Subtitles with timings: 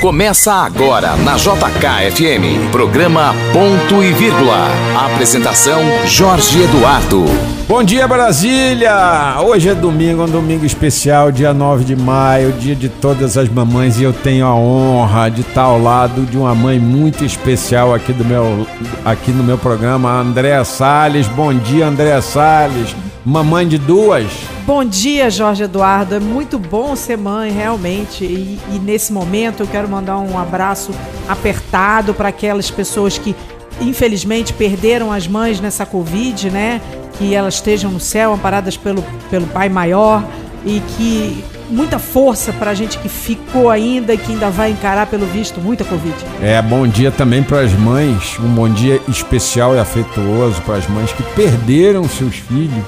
[0.00, 4.68] Começa agora na JKFM, programa Ponto e Vírgula.
[4.94, 7.24] Apresentação Jorge Eduardo.
[7.66, 9.36] Bom dia Brasília!
[9.44, 13.98] Hoje é domingo, um domingo especial, dia 9 de maio, dia de todas as mamães
[13.98, 18.12] e eu tenho a honra de estar ao lado de uma mãe muito especial aqui
[18.12, 18.64] do meu
[19.04, 21.26] aqui no meu programa, Andréa Salles.
[21.26, 22.94] Bom dia, Andréa Salles.
[23.26, 24.24] Mamãe de duas.
[24.64, 26.14] Bom dia, Jorge Eduardo.
[26.14, 28.24] É muito bom ser mãe, realmente.
[28.24, 30.92] E, e nesse momento eu quero mandar um abraço
[31.28, 33.34] apertado para aquelas pessoas que,
[33.80, 36.80] infelizmente, perderam as mães nessa Covid, né?
[37.18, 40.22] Que elas estejam no céu, amparadas pelo, pelo Pai Maior
[40.64, 45.08] e que muita força para a gente que ficou ainda e que ainda vai encarar,
[45.08, 46.14] pelo visto, muita Covid.
[46.40, 50.86] É, bom dia também para as mães, um bom dia especial e afetuoso para as
[50.86, 52.84] mães que perderam seus filhos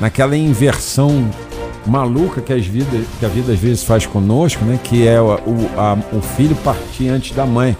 [0.00, 1.28] naquela inversão
[1.86, 4.78] maluca que, as vidas, que a vida às vezes faz conosco, né?
[4.82, 5.32] Que é o,
[5.76, 7.76] a, o filho partir antes da mãe.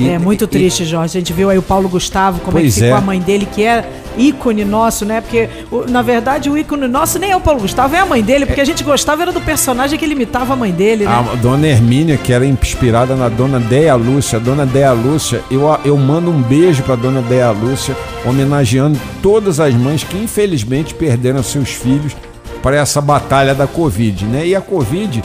[0.00, 1.18] E, é muito triste, Jorge.
[1.18, 2.92] A gente viu aí o Paulo Gustavo, como é que ficou é.
[2.92, 3.84] a mãe dele, que é
[4.16, 5.20] ícone nosso, né?
[5.20, 5.48] Porque,
[5.88, 8.60] na verdade, o ícone nosso nem é o Paulo Gustavo, é a mãe dele, porque
[8.60, 11.10] a gente gostava era do personagem que ele imitava a mãe dele, né?
[11.10, 14.38] A dona Hermínia, que era inspirada na dona Deia Lúcia.
[14.38, 19.60] A dona Deia Lúcia, eu, eu mando um beijo pra dona Deia Lúcia, homenageando todas
[19.60, 22.16] as mães que infelizmente perderam seus filhos
[22.62, 24.46] para essa batalha da Covid, né?
[24.46, 25.22] E a Covid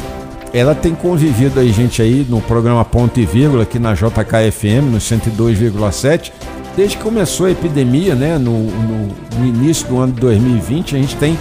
[0.53, 4.99] ela tem convivido aí, gente, aí no programa Ponto e Vírgula, aqui na JKFM, no
[4.99, 6.31] 102,7,
[6.77, 9.07] desde que começou a epidemia, né, no, no,
[9.39, 11.37] no, início do ano de 2020, a gente tem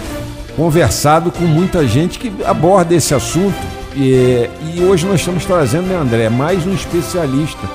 [0.55, 3.55] conversado com muita gente que aborda esse assunto.
[3.95, 7.69] E, e hoje nós estamos trazendo, né, André, mais um especialista,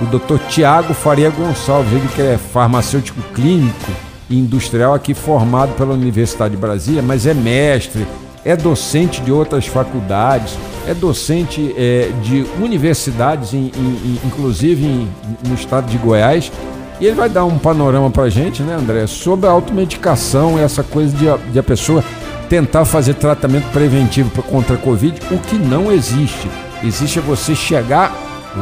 [0.00, 0.38] o Dr.
[0.48, 3.92] Tiago Faria Gonçalves, ele que é farmacêutico clínico
[4.30, 8.06] e industrial aqui formado pela Universidade de Brasília, mas é mestre,
[8.42, 10.56] é docente de outras faculdades,
[10.88, 15.08] é docente é, de universidades, em, em, inclusive em,
[15.46, 16.50] no estado de Goiás.
[16.98, 20.82] E ele vai dar um panorama para a gente, né, André, sobre a automedicação essa
[20.82, 22.02] coisa de, de a pessoa
[22.48, 26.48] tentar fazer tratamento preventivo contra a Covid, o que não existe.
[26.82, 28.16] Existe você chegar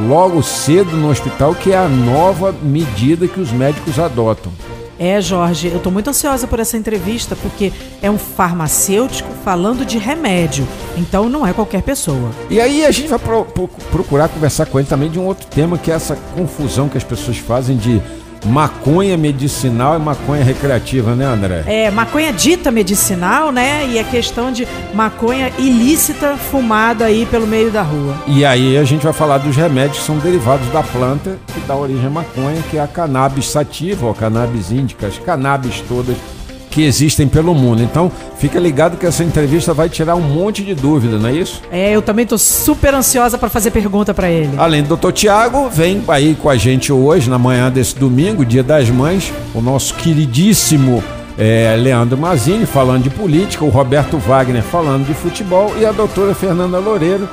[0.09, 4.53] logo cedo no hospital, que é a nova medida que os médicos adotam.
[4.99, 9.99] É, Jorge, eu estou muito ansiosa por essa entrevista porque é um farmacêutico falando de
[9.99, 12.31] remédio, então não é qualquer pessoa.
[12.49, 15.47] E aí a gente vai pro, pro, procurar conversar com ele também de um outro
[15.47, 18.01] tema que é essa confusão que as pessoas fazem de
[18.47, 21.65] maconha medicinal e maconha recreativa, né, André?
[21.67, 23.87] É, maconha dita medicinal, né?
[23.89, 28.15] E a questão de maconha ilícita fumada aí pelo meio da rua.
[28.27, 31.75] E aí a gente vai falar dos remédios que são derivados da planta que dá
[31.75, 36.17] origem à maconha, que é a cannabis sativa, ou cannabis índica, as cannabis todas
[36.77, 37.83] que existem pelo mundo.
[37.83, 41.63] Então, fica ligado que essa entrevista vai tirar um monte de dúvida, não é isso?
[41.73, 44.51] É, eu também estou super ansiosa para fazer pergunta para ele.
[44.59, 45.11] Além do Dr.
[45.11, 49.63] Tiago, vem aí com a gente hoje, na manhã desse domingo, Dia das Mães, o
[49.63, 51.03] nosso queridíssimo
[51.39, 56.35] é, Leandro Mazini falando de política, o Roberto Wagner falando de futebol e a doutora
[56.35, 57.27] Fernanda Loureiro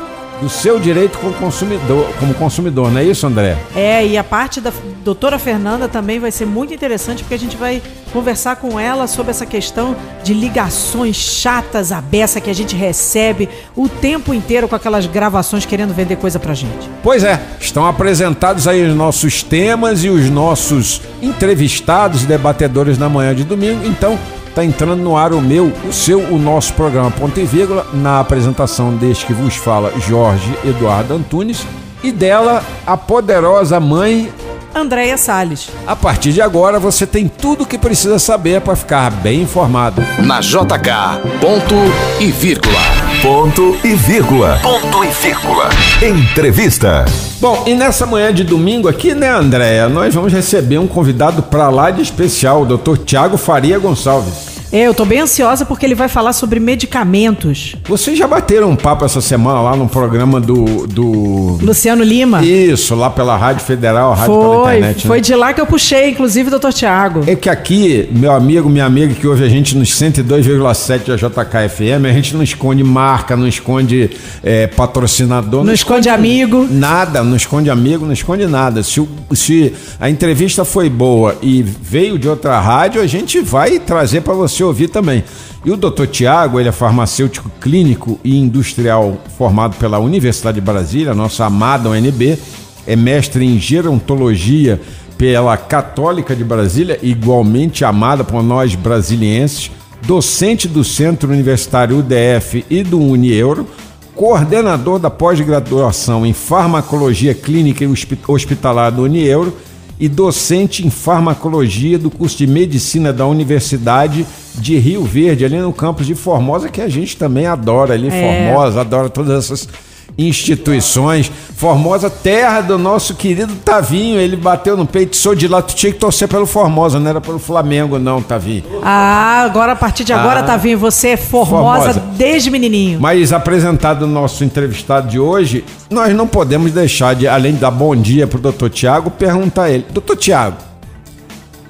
[0.44, 3.58] do seu direito como consumidor, como consumidor, não é isso, André?
[3.74, 7.56] É, e a parte da doutora Fernanda também vai ser muito interessante, porque a gente
[7.56, 7.82] vai
[8.12, 13.48] conversar com ela sobre essa questão de ligações chatas, a beça que a gente recebe
[13.74, 16.90] o tempo inteiro com aquelas gravações querendo vender coisa pra gente.
[17.02, 23.08] Pois é, estão apresentados aí os nossos temas e os nossos entrevistados e debatedores na
[23.08, 24.20] manhã de domingo, então
[24.54, 28.20] Está entrando no ar o meu, o seu, o nosso programa Ponto e Vírgula, na
[28.20, 31.66] apresentação deste que vos fala Jorge Eduardo Antunes
[32.04, 34.32] e dela a poderosa mãe
[34.76, 35.72] Andréia Salles.
[35.88, 40.04] A partir de agora você tem tudo o que precisa saber para ficar bem informado.
[40.20, 41.74] Na JK, ponto
[42.20, 43.13] e vírgula.
[43.24, 44.60] Ponto e vírgula.
[44.62, 45.70] Ponto e vírgula.
[46.02, 47.06] Entrevista.
[47.40, 51.70] Bom, e nessa manhã de domingo aqui, né, Andréia, nós vamos receber um convidado para
[51.70, 52.98] lá de especial, o Dr.
[52.98, 54.53] Tiago Faria Gonçalves.
[54.74, 57.76] É, eu tô bem ansiosa porque ele vai falar sobre medicamentos.
[57.88, 60.88] Vocês já bateram um papo essa semana lá no programa do.
[60.88, 61.60] do...
[61.62, 62.44] Luciano Lima?
[62.44, 64.96] Isso, lá pela Rádio Federal, a Rádio foi, pela internet.
[64.96, 65.08] Né?
[65.08, 67.22] Foi de lá que eu puxei, inclusive, doutor Tiago.
[67.28, 72.10] É que aqui, meu amigo, minha amiga que ouve a gente nos 102,7 da JKFM,
[72.10, 74.10] a gente não esconde marca, não esconde
[74.42, 75.60] é, patrocinador.
[75.60, 76.68] Não, não esconde, esconde, amigo.
[76.72, 78.82] Nada, não esconde amigo, não esconde nada.
[78.82, 83.78] Se, o, se a entrevista foi boa e veio de outra rádio, a gente vai
[83.78, 85.24] trazer para você ouvir também.
[85.66, 86.06] E o Dr.
[86.08, 92.38] Tiago, ele é farmacêutico clínico e industrial formado pela Universidade de Brasília, nossa amada UNB,
[92.86, 94.82] é mestre em gerontologia
[95.18, 99.72] pela Católica de Brasília, igualmente amada por nós brasilienses.
[100.06, 103.66] docente do Centro Universitário UDF e do Unieuro,
[104.14, 107.88] coordenador da pós-graduação em Farmacologia Clínica e
[108.28, 109.56] Hospitalar do Unieuro
[110.04, 115.72] e docente em Farmacologia do curso de Medicina da Universidade de Rio Verde, ali no
[115.72, 118.52] campus de Formosa, que a gente também adora ali, é.
[118.52, 119.70] Formosa, adora todas essas
[120.18, 121.32] instituições.
[121.56, 124.20] Formosa, terra do nosso querido Tavinho.
[124.20, 125.62] Ele bateu no peito, sou de lá.
[125.62, 128.64] Tu tinha que torcer pelo Formosa, não era pelo Flamengo, não, Tavinho.
[128.84, 133.00] Ah, agora, a partir de agora, ah, Tavinho, você é Formosa, Formosa, desde menininho.
[133.00, 137.72] Mas apresentado o nosso entrevistado de hoje, nós não podemos deixar de, além de dar
[137.72, 140.58] bom dia pro doutor Tiago, perguntar a ele: Doutor Tiago,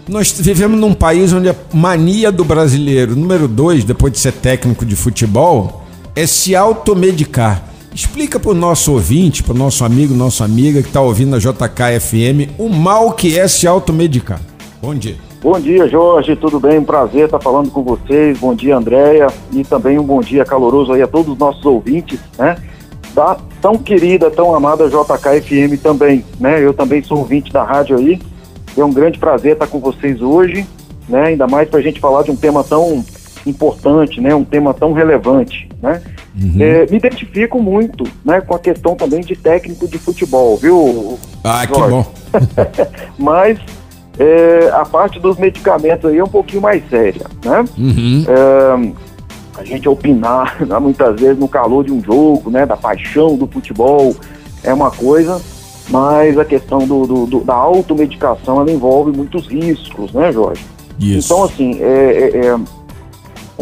[0.07, 4.85] nós vivemos num país onde a mania do brasileiro, número dois, depois de ser técnico
[4.85, 5.85] de futebol,
[6.15, 7.72] é se automedicar.
[7.93, 11.39] Explica para o nosso ouvinte, para o nosso amigo, nossa amiga que está ouvindo a
[11.39, 14.41] JKFM, o mal que é se automedicar.
[14.81, 15.15] Bom dia.
[15.43, 16.35] Bom dia, Jorge.
[16.35, 16.79] Tudo bem?
[16.79, 18.39] Um prazer estar falando com vocês.
[18.39, 19.27] Bom dia, Andréia.
[19.51, 22.57] E também um bom dia caloroso aí a todos os nossos ouvintes, né?
[23.13, 26.65] Da tão querida, tão amada JKFM também, né?
[26.65, 28.19] Eu também sou ouvinte da rádio aí.
[28.75, 30.65] É um grande prazer estar com vocês hoje,
[31.07, 31.25] né?
[31.27, 33.05] Ainda mais para a gente falar de um tema tão
[33.45, 34.33] importante, né?
[34.33, 36.01] Um tema tão relevante, né?
[36.35, 36.57] Uhum.
[36.59, 38.41] É, me identifico muito, né?
[38.41, 41.19] Com a questão também de técnico de futebol, viu?
[41.43, 41.83] Ah, Jorge?
[41.83, 42.05] que bom.
[43.19, 43.59] Mas
[44.17, 47.65] é, a parte dos medicamentos aí é um pouquinho mais séria, né?
[47.77, 48.25] Uhum.
[48.27, 52.65] É, a gente opinar né, muitas vezes no calor de um jogo, né?
[52.65, 54.15] Da paixão do futebol
[54.63, 55.39] é uma coisa,
[55.89, 60.65] mas a questão do, do, do da automedicação ela envolve muitos riscos, né, Jorge?
[60.99, 61.27] Isso.
[61.27, 62.55] Então, assim, é, é, é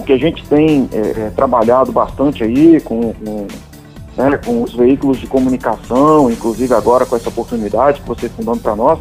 [0.02, 3.48] o que a gente tem é, é, trabalhado bastante aí com, com,
[4.18, 8.62] né, com, os veículos de comunicação, inclusive agora com essa oportunidade que vocês estão dando
[8.62, 9.00] para nós,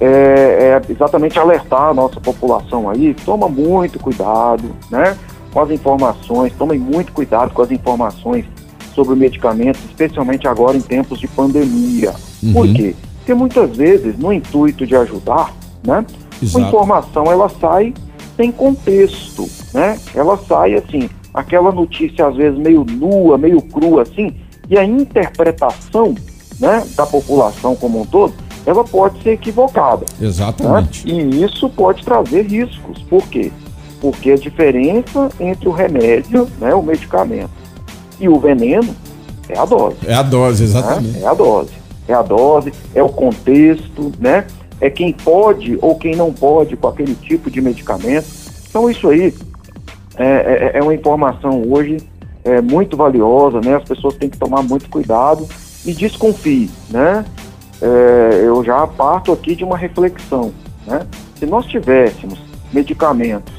[0.00, 5.16] é, é, exatamente alertar a nossa população aí, toma muito cuidado né,
[5.52, 8.46] com as informações, tomem muito cuidado com as informações
[8.94, 12.14] sobre medicamentos, especialmente agora em tempos de pandemia.
[12.42, 12.52] Uhum.
[12.52, 12.96] Por quê?
[13.18, 15.54] Porque muitas vezes, no intuito de ajudar,
[15.86, 16.04] né,
[16.42, 17.94] a informação ela sai
[18.36, 19.98] sem contexto, né?
[20.14, 24.34] Ela sai assim, aquela notícia às vezes meio nua, meio crua assim,
[24.68, 26.14] e a interpretação,
[26.58, 28.32] né, da população como um todo,
[28.64, 30.06] ela pode ser equivocada.
[30.20, 31.06] Exatamente.
[31.06, 31.20] Né?
[31.20, 33.02] E isso pode trazer riscos.
[33.02, 33.50] Por quê?
[34.00, 37.50] Porque a diferença entre o remédio, né, o medicamento,
[38.20, 38.94] e o veneno
[39.48, 39.96] é a dose.
[40.06, 41.18] É a dose, exatamente.
[41.18, 41.22] Né?
[41.22, 41.70] É a dose.
[42.08, 44.46] É a dose, é o contexto, né?
[44.82, 48.26] É quem pode ou quem não pode com aquele tipo de medicamento.
[48.68, 49.32] Então isso aí
[50.16, 51.98] é, é, é uma informação hoje
[52.42, 53.76] é, muito valiosa, né?
[53.76, 55.46] As pessoas têm que tomar muito cuidado
[55.86, 57.24] e desconfie, né?
[57.80, 60.52] É, eu já parto aqui de uma reflexão,
[60.84, 61.06] né?
[61.38, 62.40] Se nós tivéssemos
[62.72, 63.54] medicamentos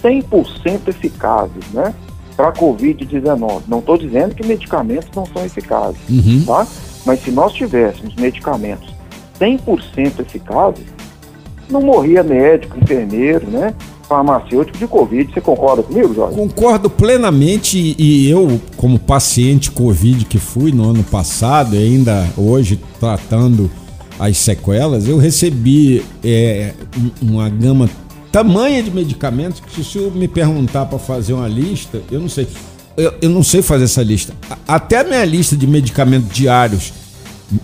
[0.00, 1.92] 100% eficazes, né?
[2.36, 6.44] Para Covid-19, não estou dizendo que medicamentos não são eficazes, uhum.
[6.46, 6.64] tá?
[7.04, 9.01] Mas se nós tivéssemos medicamentos
[9.40, 10.84] 100% eficazes,
[11.70, 13.74] não morria médico, enfermeiro, né?
[14.12, 15.32] farmacêutico de Covid.
[15.32, 16.36] Você concorda comigo, Jorge?
[16.36, 22.78] Concordo plenamente e eu, como paciente Covid que fui no ano passado, e ainda hoje
[23.00, 23.70] tratando
[24.18, 26.74] as sequelas, eu recebi é,
[27.22, 27.88] uma gama
[28.30, 32.46] tamanha de medicamentos que se senhor me perguntar para fazer uma lista, eu não sei.
[32.94, 34.34] Eu, eu não sei fazer essa lista.
[34.68, 36.92] Até a minha lista de medicamentos diários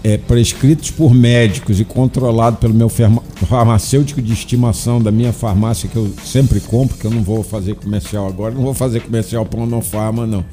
[0.03, 5.97] é, prescritos por médicos e controlado pelo meu farmacêutico de estimação da minha farmácia, que
[5.97, 9.65] eu sempre compro, que eu não vou fazer comercial agora, não vou fazer comercial para
[9.67, 10.45] não farma, não.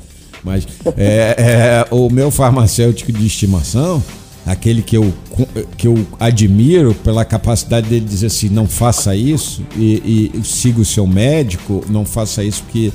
[0.44, 4.04] Mas é, é, o meu farmacêutico de estimação,
[4.46, 5.12] aquele que eu,
[5.76, 10.86] que eu admiro pela capacidade dele dizer assim, não faça isso e, e siga o
[10.86, 12.92] seu médico, não faça isso porque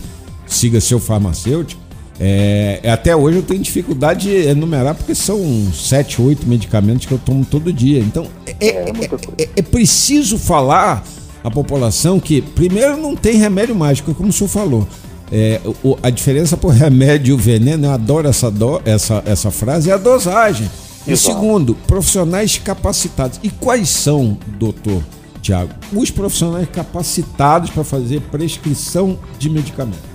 [0.46, 1.79] siga seu farmacêutico,
[2.22, 5.40] é, até hoje eu tenho dificuldade de enumerar porque são
[5.72, 7.98] sete, oito medicamentos que eu tomo todo dia.
[7.98, 11.02] Então é, é, é, é, é preciso falar
[11.42, 14.86] à população que, primeiro, não tem remédio mágico, como o senhor falou.
[15.32, 19.90] É, o, a diferença por remédio e veneno, eu adoro essa, do, essa, essa frase,
[19.90, 20.70] é a dosagem.
[21.06, 23.40] E segundo, profissionais capacitados.
[23.42, 25.02] E quais são, doutor
[25.40, 30.09] Tiago, os profissionais capacitados para fazer prescrição de medicamentos?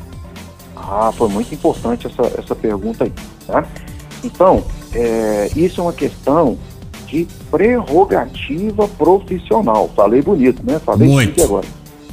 [0.88, 3.13] Ah, foi muito importante essa, essa pergunta aí.
[3.48, 3.65] Tá?
[4.24, 4.63] Então,
[4.94, 6.58] é, isso é uma questão
[7.08, 9.89] de prerrogativa profissional.
[9.96, 10.80] Falei bonito, né?
[10.80, 11.42] Falei muito.
[11.44, 11.65] agora.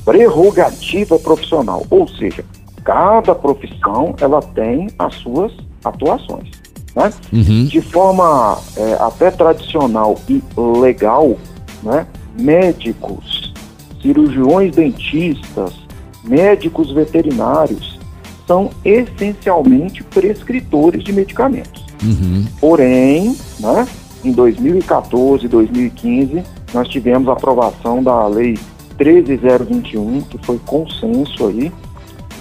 [0.05, 2.45] Prerrogativa profissional, ou seja,
[2.85, 5.53] cada profissão ela tem as suas
[5.85, 6.51] atuações.
[6.95, 7.13] Né?
[7.33, 7.65] Uhum.
[7.67, 10.43] De forma é, até tradicional e
[10.81, 11.37] legal,
[11.83, 12.07] né?
[12.39, 13.53] médicos,
[14.01, 15.73] cirurgiões dentistas,
[16.25, 17.92] médicos veterinários
[18.53, 21.87] são essencialmente prescritores de medicamentos.
[22.03, 22.45] Uhum.
[22.61, 23.89] Porém, né,
[24.23, 26.43] em 2014 e 2015,
[26.75, 28.59] nós tivemos a aprovação da Lei
[28.99, 31.73] 13021, que foi consenso aí,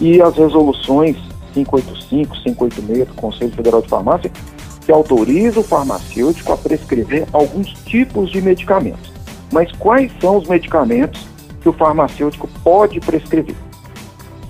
[0.01, 1.15] e as resoluções
[1.53, 4.31] 585, 586 do Conselho Federal de Farmácia,
[4.85, 9.13] que autoriza o farmacêutico a prescrever alguns tipos de medicamentos.
[9.53, 11.25] Mas quais são os medicamentos
[11.61, 13.55] que o farmacêutico pode prescrever?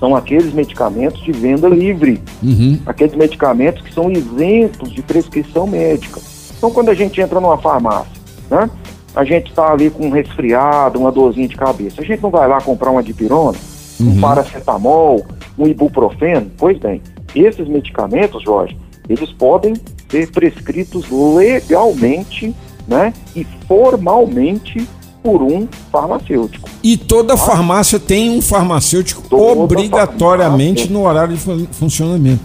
[0.01, 2.79] São aqueles medicamentos de venda livre, Uhum.
[2.87, 6.19] aqueles medicamentos que são isentos de prescrição médica.
[6.57, 8.11] Então, quando a gente entra numa farmácia,
[8.49, 8.67] né,
[9.15, 12.47] a gente está ali com um resfriado, uma dorzinha de cabeça, a gente não vai
[12.47, 13.57] lá comprar uma dipirona,
[13.99, 15.23] um paracetamol,
[15.55, 16.49] um ibuprofeno?
[16.57, 16.99] Pois bem,
[17.35, 18.75] esses medicamentos, Jorge,
[19.07, 19.75] eles podem
[20.09, 22.55] ser prescritos legalmente
[22.87, 24.87] né, e formalmente
[25.23, 26.69] por um farmacêutico.
[26.83, 30.93] E toda farmácia tem um farmacêutico Toda obrigatoriamente farmácia.
[30.93, 32.41] no horário de fun- funcionamento.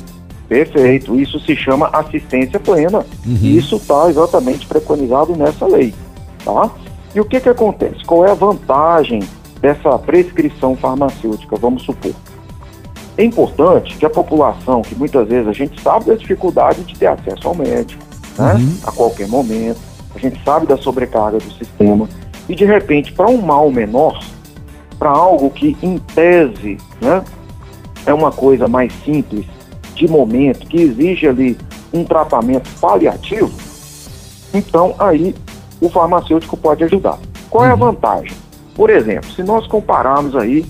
[0.49, 3.05] Perfeito, isso se chama assistência plena.
[3.27, 5.93] E isso está exatamente preconizado nessa lei.
[6.45, 6.71] Tá?
[7.15, 8.05] E o que, que acontece?
[8.05, 9.21] Qual é a vantagem
[9.61, 12.13] dessa prescrição farmacêutica, vamos supor?
[13.19, 17.07] É importante que a população, que muitas vezes a gente sabe da dificuldade de ter
[17.07, 18.03] acesso ao médico,
[18.39, 18.55] né?
[18.87, 19.79] a qualquer momento,
[20.15, 22.07] a gente sabe da sobrecarga do sistema,
[22.49, 24.23] e de repente, para um mal menor,
[24.99, 27.23] para algo que em tese né,
[28.07, 29.45] é uma coisa mais simples,
[29.95, 31.57] de momento, que exige ali
[31.93, 33.51] um tratamento paliativo,
[34.53, 35.35] então aí
[35.81, 37.19] o farmacêutico pode ajudar.
[37.51, 38.33] Qual é a vantagem?
[38.75, 40.65] Por exemplo, se nós compararmos aí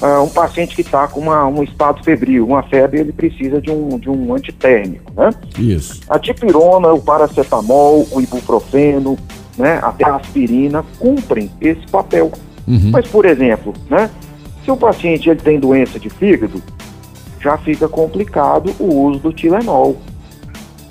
[0.00, 3.68] ah, um paciente que está com uma- um estado febril, uma febre, ele precisa de
[3.70, 5.30] um, de um antitérmico, né?
[5.58, 6.00] Isso.
[6.08, 9.18] A dipirona, o paracetamol, o ibuprofeno,
[9.58, 12.30] né, até a aspirina cumprem esse papel.
[12.66, 12.90] Uhum.
[12.92, 14.10] Mas, por exemplo, né,
[14.64, 16.62] se o paciente ele tem doença de fígado,
[17.40, 19.96] já fica complicado o uso do Tilenol.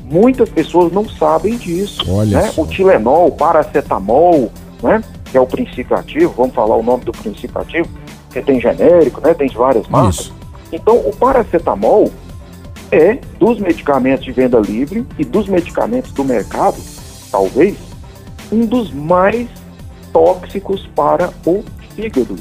[0.03, 2.03] Muitas pessoas não sabem disso.
[2.09, 2.51] Olha né?
[2.55, 7.11] O Tilenol, o paracetamol, né, que é o princípio ativo, vamos falar o nome do
[7.11, 7.89] princípio ativo,
[8.31, 10.19] que tem genérico, né, tem de várias marcas.
[10.19, 10.33] Isso.
[10.71, 12.11] Então, o paracetamol
[12.91, 16.77] é dos medicamentos de venda livre e dos medicamentos do mercado,
[17.29, 17.75] talvez,
[18.51, 19.47] um dos mais
[20.11, 21.63] tóxicos para o
[21.95, 22.35] fígado.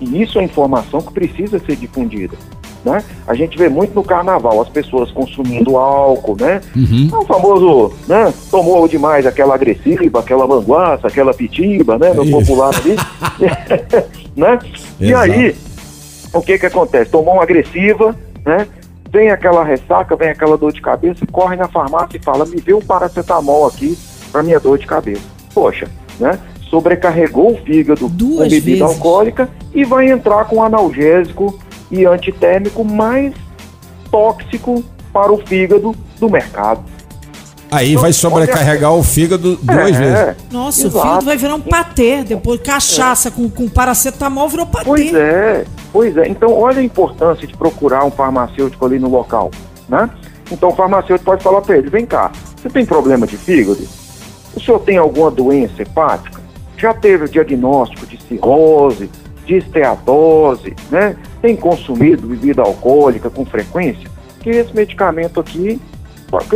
[0.00, 2.36] E isso é informação que precisa ser difundida.
[2.84, 3.02] Né?
[3.28, 6.60] A gente vê muito no carnaval as pessoas consumindo álcool, né?
[6.74, 7.08] Uhum.
[7.12, 8.34] É o famoso, né?
[8.50, 12.12] Tomou demais aquela agressiva, aquela manguaça, aquela pitiba, né?
[12.12, 12.96] No popular ali.
[14.36, 14.58] né?
[14.98, 15.54] E aí,
[16.34, 17.12] o que que acontece?
[17.12, 18.66] Tomou uma agressiva, né?
[19.12, 22.74] Vem aquela ressaca, vem aquela dor de cabeça, corre na farmácia e fala, me vê
[22.74, 23.96] um paracetamol aqui
[24.32, 25.22] para minha dor de cabeça.
[25.54, 25.86] Poxa,
[26.18, 26.38] né?
[26.70, 28.96] Sobrecarregou o fígado Duas com bebida vezes.
[28.96, 31.58] alcoólica e vai entrar com analgésico
[31.90, 33.34] e antitérmico mais
[34.10, 36.82] tóxico para o fígado do mercado.
[37.70, 40.36] Aí vai sobrecarregar o fígado duas É, vezes.
[40.50, 40.98] Nossa, Exato.
[40.98, 42.22] o fígado vai virar um patê.
[42.22, 44.84] Depois, cachaça com, com paracetamol virou patê.
[44.84, 46.28] Pois é, pois é.
[46.28, 49.50] Então, olha a importância de procurar um farmacêutico ali no local,
[49.88, 50.08] né?
[50.50, 53.80] Então, o farmacêutico pode falar para ele, vem cá, você tem problema de fígado?
[54.54, 56.40] O senhor tem alguma doença hepática?
[56.76, 59.10] Já teve o diagnóstico de cirrose,
[59.46, 61.16] de esteatose, né?
[61.40, 64.10] Tem consumido bebida alcoólica com frequência?
[64.40, 65.80] Que esse medicamento aqui,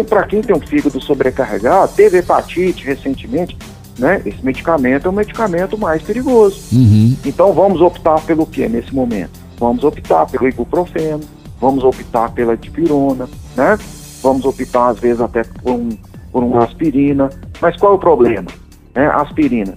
[0.09, 3.57] para quem tem um fígado sobrecarregado, teve hepatite recentemente,
[3.99, 4.21] né?
[4.25, 6.61] Esse medicamento é um medicamento mais perigoso.
[6.73, 7.17] Uhum.
[7.25, 9.39] Então vamos optar pelo que nesse momento?
[9.59, 11.21] Vamos optar pelo ibuprofeno,
[11.61, 13.79] vamos optar pela dipirona, né?
[14.23, 15.91] Vamos optar às vezes até por, um,
[16.31, 17.31] por uma aspirina.
[17.61, 18.47] Mas qual é o problema?
[18.95, 19.07] Né?
[19.07, 19.75] A aspirina.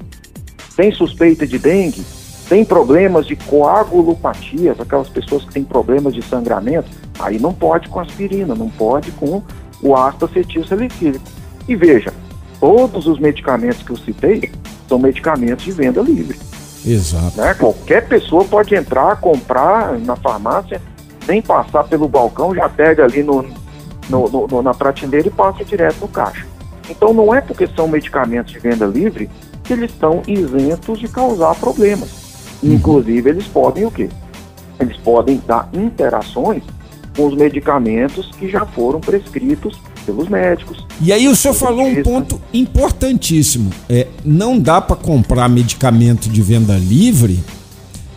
[0.76, 2.04] Tem suspeita de dengue?
[2.48, 6.90] Tem problemas de coagulopatias, aquelas pessoas que têm problemas de sangramento?
[7.20, 9.44] Aí não pode com aspirina, não pode com
[9.84, 11.26] o ácido acetil salicílico.
[11.68, 12.12] E veja,
[12.60, 14.52] todos os medicamentos que eu citei
[14.88, 16.38] são medicamentos de venda livre
[16.86, 17.40] Exato.
[17.40, 17.54] né?
[17.54, 20.82] Qualquer pessoa pode entrar, comprar na farmácia,
[21.26, 23.46] sem passar pelo balcão, já pega ali no,
[24.10, 26.46] no- no- na prateleira e passa direto no caixa.
[26.90, 29.30] Então não é porque são medicamentos de venda livre
[29.64, 32.10] que eles estão isentos de causar problemas.
[32.64, 34.10] Inclusive eles podem o quê?
[34.80, 36.64] Eles podem dar interações
[37.16, 40.86] com os medicamentos que já foram prescritos pelos médicos.
[41.02, 43.70] E aí o senhor falou um ponto importantíssimo.
[43.90, 47.40] É, não dá para comprar medicamento de venda livre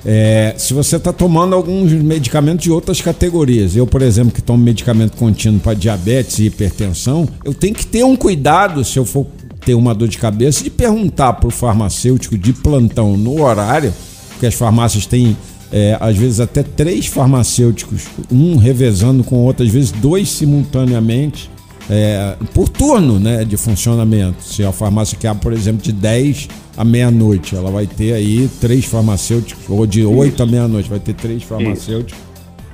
[0.04, 3.76] é, se você está tomando alguns medicamentos de outras categorias.
[3.76, 8.04] Eu, por exemplo, que tomo medicamento contínuo para diabetes e hipertensão, eu tenho que ter
[8.04, 9.26] um cuidado se eu for
[9.64, 13.94] ter uma dor de cabeça de perguntar para o farmacêutico de plantão no horário,
[14.30, 15.36] porque as farmácias têm
[15.70, 21.50] é, às vezes até três farmacêuticos, um revezando com outro, às vezes dois simultaneamente,
[21.92, 24.42] é, por turno né, de funcionamento.
[24.42, 28.86] Se a farmácia quer, por exemplo, de 10 à meia-noite, ela vai ter aí três
[28.86, 32.18] farmacêuticos, ou de 8 à meia-noite, vai ter três farmacêuticos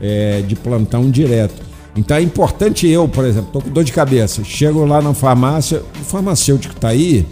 [0.00, 1.66] é, de plantão direto.
[1.96, 5.82] Então é importante eu, por exemplo, tô com dor de cabeça, chego lá na farmácia,
[6.00, 7.26] o farmacêutico está aí,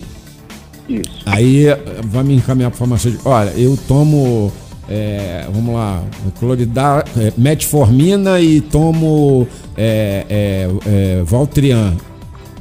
[0.88, 1.22] Isso.
[1.24, 1.66] aí
[2.06, 3.28] vai me encaminhar para o farmacêutico.
[3.28, 4.52] Olha, eu tomo,
[4.88, 6.02] é, vamos lá,
[6.38, 11.96] cloridar, é, metformina e tomo é, é, é, Valtrian.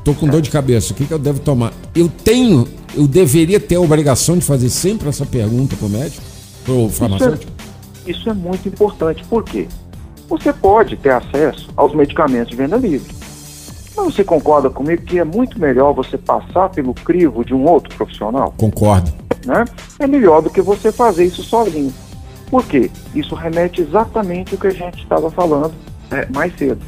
[0.03, 1.74] Tô com dor de cabeça, o que, que eu devo tomar?
[1.96, 6.22] Eu tenho, eu deveria ter a obrigação de fazer sempre essa pergunta para o médico,
[6.63, 7.51] para o farmacêutico?
[8.05, 9.24] Isso é muito importante.
[9.25, 9.67] Por quê?
[10.29, 13.12] Você pode ter acesso aos medicamentos de venda livre.
[13.96, 17.96] Mas você concorda comigo que é muito melhor você passar pelo crivo de um outro
[17.96, 18.53] profissional?
[18.58, 19.12] Concordo.
[19.46, 19.63] Né?
[20.00, 21.94] É melhor do que você fazer isso sozinho.
[22.50, 22.90] Por quê?
[23.14, 25.74] Isso remete exatamente o que a gente estava falando
[26.12, 26.82] é, mais cedo.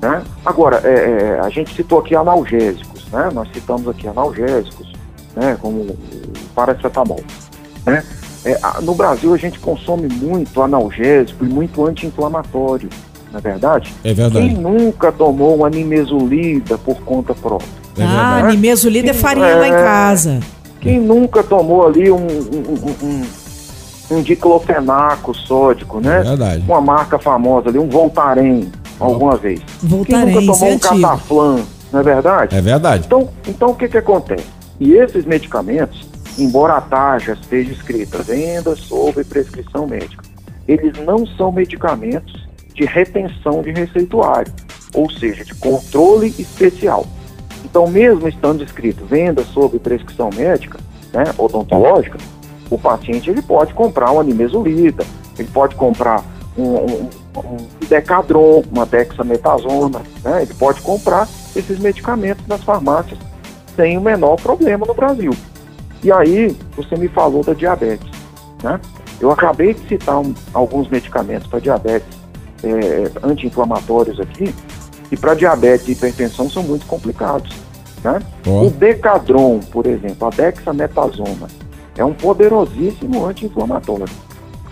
[0.00, 0.22] Né?
[0.44, 3.30] Agora, é, é, a gente citou aqui analgésicos, né?
[3.32, 4.92] nós citamos aqui analgésicos,
[5.34, 5.56] né?
[5.60, 5.98] como o
[6.54, 7.22] paracetamol.
[7.84, 8.04] Né?
[8.44, 12.88] É, no Brasil a gente consome muito analgésico e muito anti-inflamatório,
[13.32, 13.92] não é verdade?
[14.04, 14.46] É verdade.
[14.46, 17.68] Quem nunca tomou uma nimesulida por conta própria?
[17.98, 19.82] É ah, nimesulida é farinha lá em é.
[19.82, 20.40] casa.
[20.80, 23.26] Quem nunca tomou ali um, um, um, um,
[24.10, 26.20] um diclofenaco sódico, né?
[26.20, 26.64] É verdade.
[26.66, 28.66] Uma marca famosa ali, um Voltaren,
[29.00, 29.60] alguma vez.
[29.80, 31.60] Quem Voltarem, nunca é tomou um cataflã,
[31.92, 32.56] não é verdade?
[32.56, 33.04] É verdade.
[33.06, 34.46] Então, então o que, que acontece?
[34.78, 36.06] E esses medicamentos,
[36.38, 40.22] embora a taxa esteja escrita venda sob prescrição médica,
[40.68, 44.52] eles não são medicamentos de retenção de receituário,
[44.92, 47.06] ou seja, de controle especial.
[47.64, 50.78] Então, mesmo estando escrito venda sob prescrição médica,
[51.12, 52.18] né, odontológica,
[52.70, 55.04] o paciente ele pode comprar uma nimesulida,
[55.38, 56.24] ele pode comprar
[56.56, 57.56] um, um, um
[57.88, 63.18] decadron, uma dexametasona, né, ele pode comprar esses medicamentos nas farmácias
[63.74, 65.32] sem o menor problema no Brasil.
[66.02, 68.08] E aí, você me falou da diabetes.
[68.62, 68.80] Né?
[69.20, 72.16] Eu acabei de citar um- alguns medicamentos para diabetes
[72.64, 74.54] é, anti-inflamatórios aqui,
[75.12, 77.54] e para diabetes e hipertensão são muito complicados.
[78.02, 78.20] Né?
[78.46, 81.48] O Decadron, por exemplo, a dexametasona,
[81.96, 84.06] é um poderosíssimo anti-inflamatório.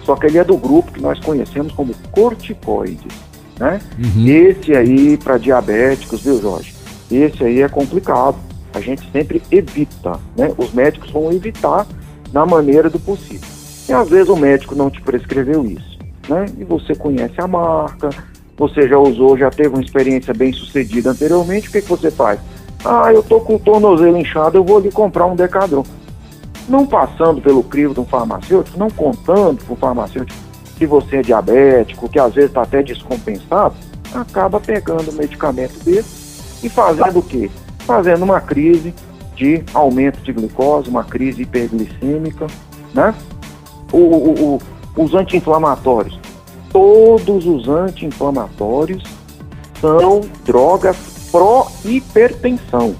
[0.05, 3.13] Só que ele é do grupo que nós conhecemos como corticoides.
[3.59, 3.81] Né?
[3.99, 4.27] Uhum.
[4.27, 6.75] Esse aí, para diabéticos, viu, Jorge?
[7.11, 8.37] Esse aí é complicado.
[8.75, 10.53] A gente sempre evita, né?
[10.59, 11.87] Os médicos vão evitar
[12.33, 13.49] na maneira do possível.
[13.89, 16.47] E às vezes o médico não te prescreveu isso, né?
[16.59, 18.11] E você conhece a marca,
[18.57, 22.41] você já usou, já teve uma experiência bem sucedida anteriormente, o que, que você faz?
[22.85, 25.85] Ah, eu tô com o tornozelo inchado, eu vou ali comprar um Decadron.
[26.69, 30.39] Não passando pelo crivo de um farmacêutico, não contando para o farmacêutico
[30.79, 33.75] que você é diabético, que às vezes está até descompensado,
[34.15, 37.51] acaba pegando um medicamento desse e fazendo o quê?
[37.81, 38.95] Fazendo uma crise
[39.37, 42.47] de aumento de glicose, uma crise hiperglicêmica,
[42.95, 43.15] né?
[43.93, 44.59] O, o-
[44.97, 46.19] o- os anti-inflamatórios.
[46.73, 49.03] Todos os anti-inflamatórios
[49.81, 50.97] são drogas
[51.31, 52.95] pró-hipertensão.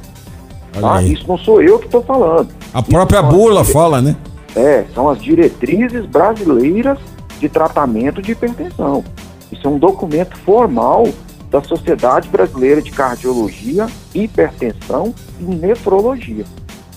[0.73, 1.03] Tá?
[1.03, 2.49] Isso não sou eu que estou falando.
[2.75, 4.17] A própria as bula dire- fala, né?
[4.57, 6.99] É, são as diretrizes brasileiras
[7.39, 9.05] de tratamento de hipertensão.
[9.51, 11.09] Isso é um documento formal
[11.51, 16.45] da Sociedade Brasileira de Cardiologia, Hipertensão e Nefrologia.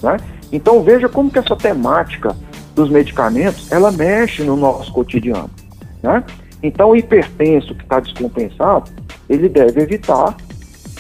[0.02, 0.18] Né?
[0.52, 2.36] Então veja como que essa temática
[2.74, 5.50] dos medicamentos, ela mexe no nosso cotidiano.
[6.02, 6.24] Né?
[6.63, 8.90] Então o hipertenso que está descompensado,
[9.30, 10.36] ele deve evitar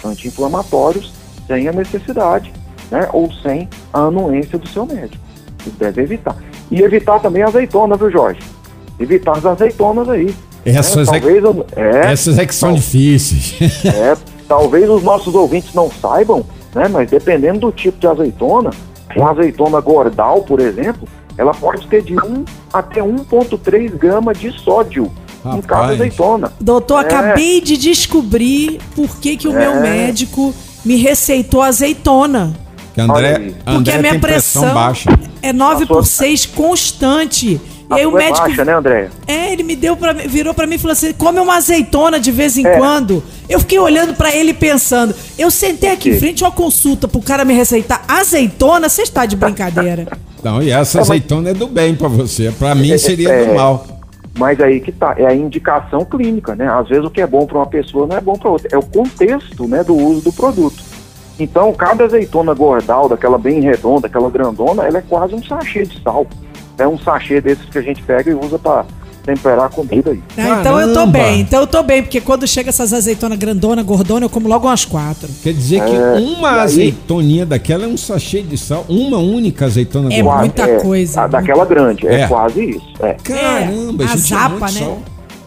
[0.05, 1.13] anti-inflamatórios
[1.47, 2.51] sem a necessidade,
[2.91, 3.07] né?
[3.13, 5.23] ou sem a anuência do seu médico.
[5.65, 6.35] Ele deve evitar.
[6.71, 8.39] E evitar também a azeitona, viu, Jorge?
[8.99, 10.33] Evitar as azeitonas aí.
[10.65, 11.17] Essas, né?
[11.17, 13.55] é, talvez, eu- é, essas é que são difíceis.
[13.85, 16.45] é, talvez os nossos ouvintes não saibam,
[16.75, 16.87] né?
[16.89, 18.71] Mas dependendo do tipo de azeitona,
[19.15, 25.09] uma azeitona gordal, por exemplo, ela pode ter de 1 até 1,3 gramas de sódio
[25.45, 26.51] em cada azeitona.
[26.59, 27.07] Doutor, É.
[27.07, 29.79] acabei de descobrir por que, que o meu É.
[29.79, 32.53] médico me receitou azeitona.
[32.97, 35.09] Que André, André a minha pressão, pressão baixa.
[35.43, 37.61] é 9 A sua- por 6 constante.
[37.89, 38.39] E aí o é médico.
[38.47, 39.09] baixa, né, André?
[39.27, 42.31] É, ele me deu para virou pra mim e falou assim: come uma azeitona de
[42.31, 42.77] vez em É.
[42.77, 43.23] quando.
[43.47, 45.13] Eu fiquei olhando pra ele pensando.
[45.37, 49.25] Eu sentei aqui em frente a uma consulta pro cara me receitar azeitona, você está
[49.27, 50.07] de brincadeira.
[50.43, 52.51] Não, e essa É, azeitona é do bem pra você.
[52.57, 53.85] Pra mim seria é, do mal.
[54.37, 56.67] Mas aí que tá, é a indicação clínica, né?
[56.67, 58.67] Às vezes o que é bom para uma pessoa não é bom para outra.
[58.71, 60.83] É o contexto, né, do uso do produto.
[61.39, 66.01] Então, cada azeitona gordal, daquela bem redonda, aquela grandona, ela é quase um sachê de
[66.01, 66.25] sal.
[66.77, 68.85] É um sachê desses que a gente pega e usa para
[69.23, 70.21] temperar a comida aí.
[70.37, 73.83] Ah, então eu tô bem, então eu tô bem, porque quando chega essas azeitonas grandona,
[73.83, 75.27] gordona, eu como logo umas quatro.
[75.43, 79.65] Quer dizer que É, uma aí- azeitoninha daquela é um sachê de sal, uma única
[79.65, 80.39] azeitona É gorda.
[80.39, 82.27] muita coisa, a daquela grande, é, É.
[82.27, 82.93] quase isso.
[83.01, 83.15] É.
[83.21, 84.69] Caramba, é, a gente, é zapa, muito né?
[84.79, 84.97] sal.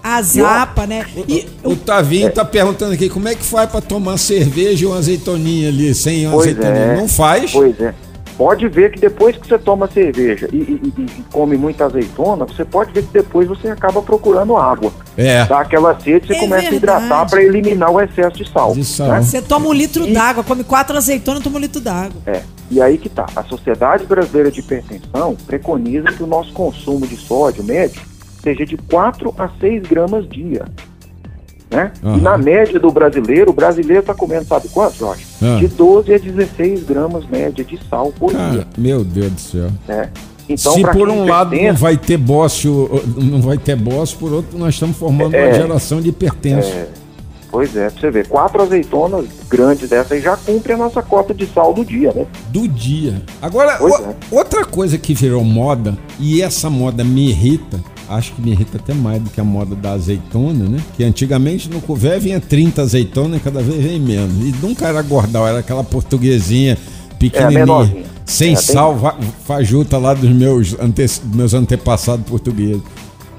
[0.03, 1.05] A zapa, né?
[1.29, 4.97] E O Tavinho tá perguntando aqui como é que faz pra tomar cerveja e uma
[4.99, 6.85] azeitoninha ali sem uma Pois azeitoninha.
[6.85, 6.97] é.
[6.97, 7.51] Não faz?
[7.53, 7.95] Pois é.
[8.39, 12.47] Pode ver que depois que você toma cerveja e, e- e- e come muita azeitona,
[12.47, 14.91] você pode ver que depois você acaba procurando água.
[15.15, 15.45] É.
[15.45, 16.77] Dá aquela sede, você É começa a verdade.
[17.05, 18.73] hidratar para eliminar o excesso de sal.
[18.73, 19.09] De sal.
[19.09, 19.21] né?
[19.21, 22.17] você toma um litro d'água, come quatro azeitonas, toma um litro d'água.
[22.27, 22.41] É.
[22.71, 23.27] E aí que tá.
[23.37, 28.01] A Sociedade Brasileira de Hipertensão preconiza que o nosso consumo de sódio médio
[28.43, 30.65] seja de 4 a 6 gramas dia.
[31.71, 31.93] Né?
[32.03, 32.19] Aham.
[32.19, 35.25] E na média do brasileiro, o brasileiro está comendo, sabe quanto, Jorge?
[35.41, 35.59] Ah.
[35.61, 38.67] De 12 a 16 gramas média de sal por Cara, dia.
[38.77, 39.71] meu Deus do céu.
[39.87, 40.11] Né?
[40.49, 44.59] Então, Se por um lado não vai ter bócio, não vai ter bócio, por outro
[44.59, 45.55] nós estamos formando uma É.
[45.55, 46.73] geração de hipertensos.
[47.53, 51.47] Pois é, pra você ver, quatro azeitonas grandes dessas já cumpre a nossa cota de
[51.47, 52.27] sal do dia, né?
[52.49, 53.23] do dia.
[53.41, 54.15] Agora, o- é.
[54.31, 58.93] outra coisa que virou moda, e essa moda me irrita, acho que me irrita até
[58.93, 60.79] mais do que a moda da azeitona, né?
[60.97, 64.35] Que antigamente no couvé vinha 30 azeitonas e cada vez vem menos.
[64.45, 66.77] E nunca era gordal, era aquela portuguesinha
[67.19, 68.05] pequenininha, menorzinha.
[68.25, 72.83] sem É, bem- sal, va- fajuta lá dos meus, ante, meus antepassados portugueses.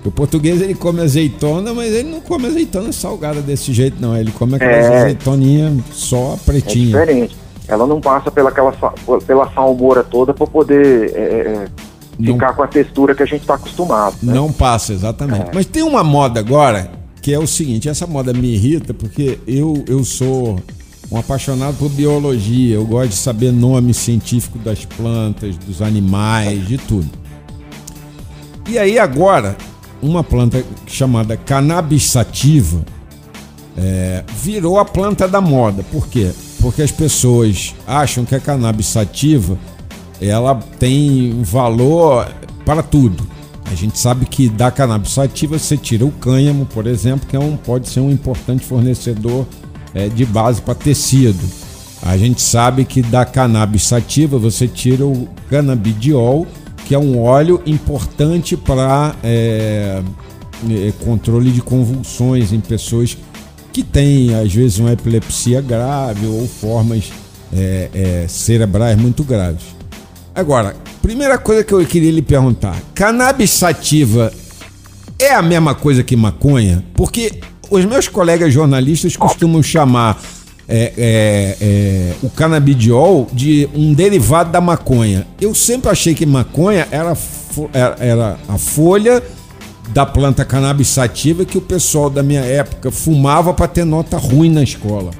[0.03, 4.17] O português ele come azeitona, mas ele não come azeitona salgada desse jeito, não.
[4.17, 4.97] Ele come aquelas É.
[4.99, 6.85] azeitoninhas só É pretinha.
[6.87, 7.35] diferente.
[7.67, 8.73] Ela não passa pela, aquela,
[9.27, 11.65] pela salmoura toda para poder é, é,
[12.27, 14.15] Não- ficar com a textura que a gente está acostumado.
[14.21, 14.33] Né?
[14.33, 15.49] Não passa, exatamente.
[15.49, 15.51] É.
[15.53, 19.83] Mas tem uma moda agora que é o seguinte: essa moda me irrita porque eu,
[19.87, 20.59] eu sou
[21.11, 22.75] um apaixonado por biologia.
[22.75, 27.09] Eu gosto de saber nome científico das plantas, dos animais, de tudo.
[28.67, 29.57] E aí agora,
[30.01, 32.81] uma planta chamada cannabis sativa
[33.77, 35.83] é, virou a planta da moda.
[35.91, 36.31] Por quê?
[36.61, 39.57] Porque as pessoas acham que a cannabis sativa
[40.21, 42.27] ela tem valor
[42.63, 43.23] para tudo.
[43.65, 47.39] A gente sabe que da cannabis sativa você tira o cânhamo, por exemplo, que é
[47.39, 49.47] um, pode ser um importante fornecedor
[49.93, 51.39] é, de base para tecido.
[52.03, 56.47] A gente sabe que da cannabis sativa você tira o canabidiol,
[56.85, 60.01] que é um óleo importante para é,
[60.69, 63.17] é, controle de convulsões em pessoas
[63.71, 67.11] que têm, às vezes, uma epilepsia grave ou formas
[67.53, 69.80] é, é, cerebrais muito graves.
[70.33, 74.31] Agora, primeira coisa que eu queria lhe perguntar: cannabis sativa
[75.19, 76.83] é a mesma coisa que maconha?
[76.95, 80.21] Porque os meus colegas jornalistas costumam chamar
[80.67, 85.27] é, é, é, o canabidiol de um derivado da maconha.
[85.39, 87.15] Eu sempre achei que maconha era,
[87.73, 89.21] era, era a folha
[89.89, 94.49] da planta cannabis sativa que o pessoal da minha época fumava para ter nota ruim
[94.49, 95.11] na escola.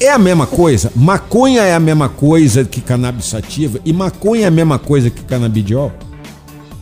[0.00, 0.90] É, a mesma coisa?
[0.96, 3.78] Maconha é a mesma coisa que cannabis sativa?
[3.84, 5.92] E maconha é a mesma coisa que canabidiol?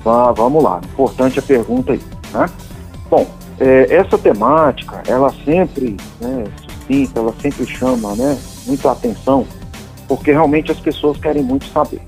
[0.05, 2.01] Vá, vamos lá, importante a pergunta aí.
[2.33, 2.47] Né?
[3.11, 3.27] Bom,
[3.59, 9.47] é, essa temática, ela sempre, né, sucinta, ela sempre chama né, muita atenção,
[10.09, 12.01] porque realmente as pessoas querem muito saber.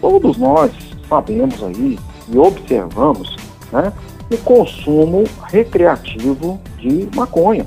[0.00, 0.70] Todos nós
[1.08, 1.98] sabemos aí
[2.30, 3.34] e observamos
[3.72, 3.92] né,
[4.30, 7.66] o consumo recreativo de maconha.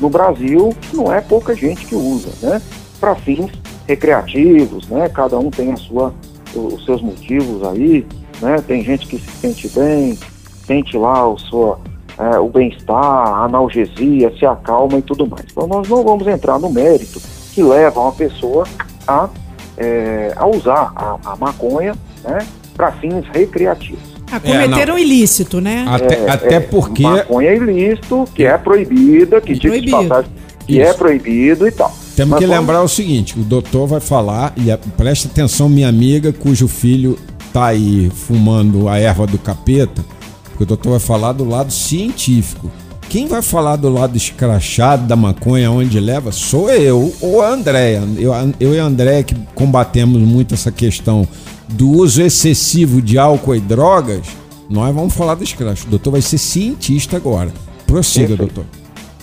[0.00, 2.62] No Brasil, não é pouca gente que usa, né?
[2.98, 3.50] Para fins
[3.86, 5.08] recreativos, né?
[5.08, 6.14] Cada um tem a sua,
[6.54, 8.06] os seus motivos aí,
[8.40, 8.62] né?
[8.66, 10.18] Tem gente que se sente bem,
[10.66, 11.78] sente lá o, sua,
[12.18, 15.44] é, o bem-estar, analgesia, se acalma e tudo mais.
[15.50, 17.20] Então nós não vamos entrar no mérito
[17.52, 18.66] que leva uma pessoa
[19.06, 19.28] a,
[19.76, 22.38] é, a usar a, a maconha né,
[22.74, 24.09] para fins recreativos.
[24.32, 25.84] Ah, cometeram ilícito, né?
[25.88, 27.02] Até, É, até é, porque.
[27.02, 30.08] Maconha é ilícito, que é proibida, que diga de Proibido.
[30.08, 30.30] passagem,
[30.66, 30.82] que Isso.
[30.90, 31.94] é proibido e tal.
[32.16, 35.68] Temos Mas que vamos- lembrar o seguinte: o doutor vai falar, e a- presta atenção,
[35.68, 37.18] minha amiga, cujo filho
[37.52, 40.04] tá aí fumando a erva do capeta,
[40.50, 42.70] porque o doutor vai falar do lado científico.
[43.08, 48.02] Quem vai falar do lado escrachado da maconha, onde leva, sou eu ou a Andréia.
[48.16, 51.26] Eu, eu e a Andréia que combatemos muito essa questão
[51.70, 54.26] do uso excessivo de álcool e drogas,
[54.68, 55.86] nós vamos falar do escracho.
[55.86, 57.52] O doutor vai ser cientista agora.
[57.86, 58.54] Prossiga, Perfeito.
[58.54, 58.80] doutor.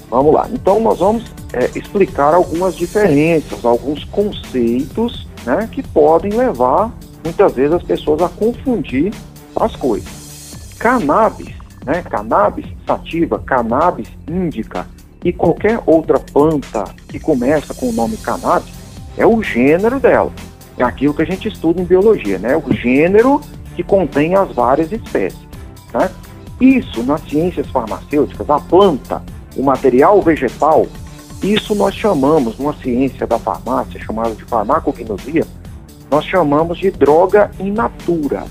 [0.09, 0.49] Vamos lá.
[0.51, 6.91] Então nós vamos é, explicar algumas diferenças, alguns conceitos né, que podem levar
[7.23, 9.13] muitas vezes as pessoas a confundir
[9.55, 10.75] as coisas.
[10.79, 11.53] Cannabis,
[11.85, 14.87] né, cannabis sativa, cannabis índica
[15.23, 18.73] e qualquer outra planta que começa com o nome cannabis
[19.17, 20.31] é o gênero dela.
[20.77, 22.55] É aquilo que a gente estuda em biologia, né?
[22.55, 23.41] O gênero
[23.75, 25.39] que contém as várias espécies.
[25.93, 26.09] Né?
[26.59, 29.21] Isso, nas ciências farmacêuticas, a planta,
[29.55, 30.87] o material vegetal,
[31.43, 35.45] isso nós chamamos, numa ciência da farmácia chamada de farmacognosia,
[36.09, 38.45] nós chamamos de droga in natura.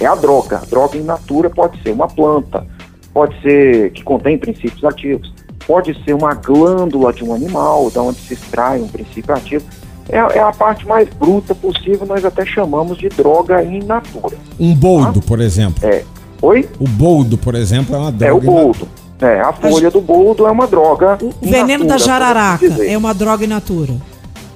[0.00, 0.58] É a droga.
[0.58, 2.66] A droga in natura pode ser uma planta,
[3.14, 5.32] pode ser que contém princípios ativos,
[5.66, 9.64] pode ser uma glândula de um animal, da onde se extrai um princípio ativo.
[10.08, 14.36] É, é, a parte mais bruta possível, nós até chamamos de droga in natura.
[14.58, 15.26] Um boldo, tá?
[15.26, 15.86] por exemplo.
[15.86, 16.04] É.
[16.40, 16.68] Oi?
[16.80, 18.26] O boldo, por exemplo, é uma droga.
[18.26, 18.88] É o boldo.
[19.20, 21.16] É, a folha do boldo é uma droga.
[21.22, 23.92] O veneno natura, da jararaca é uma droga in natura.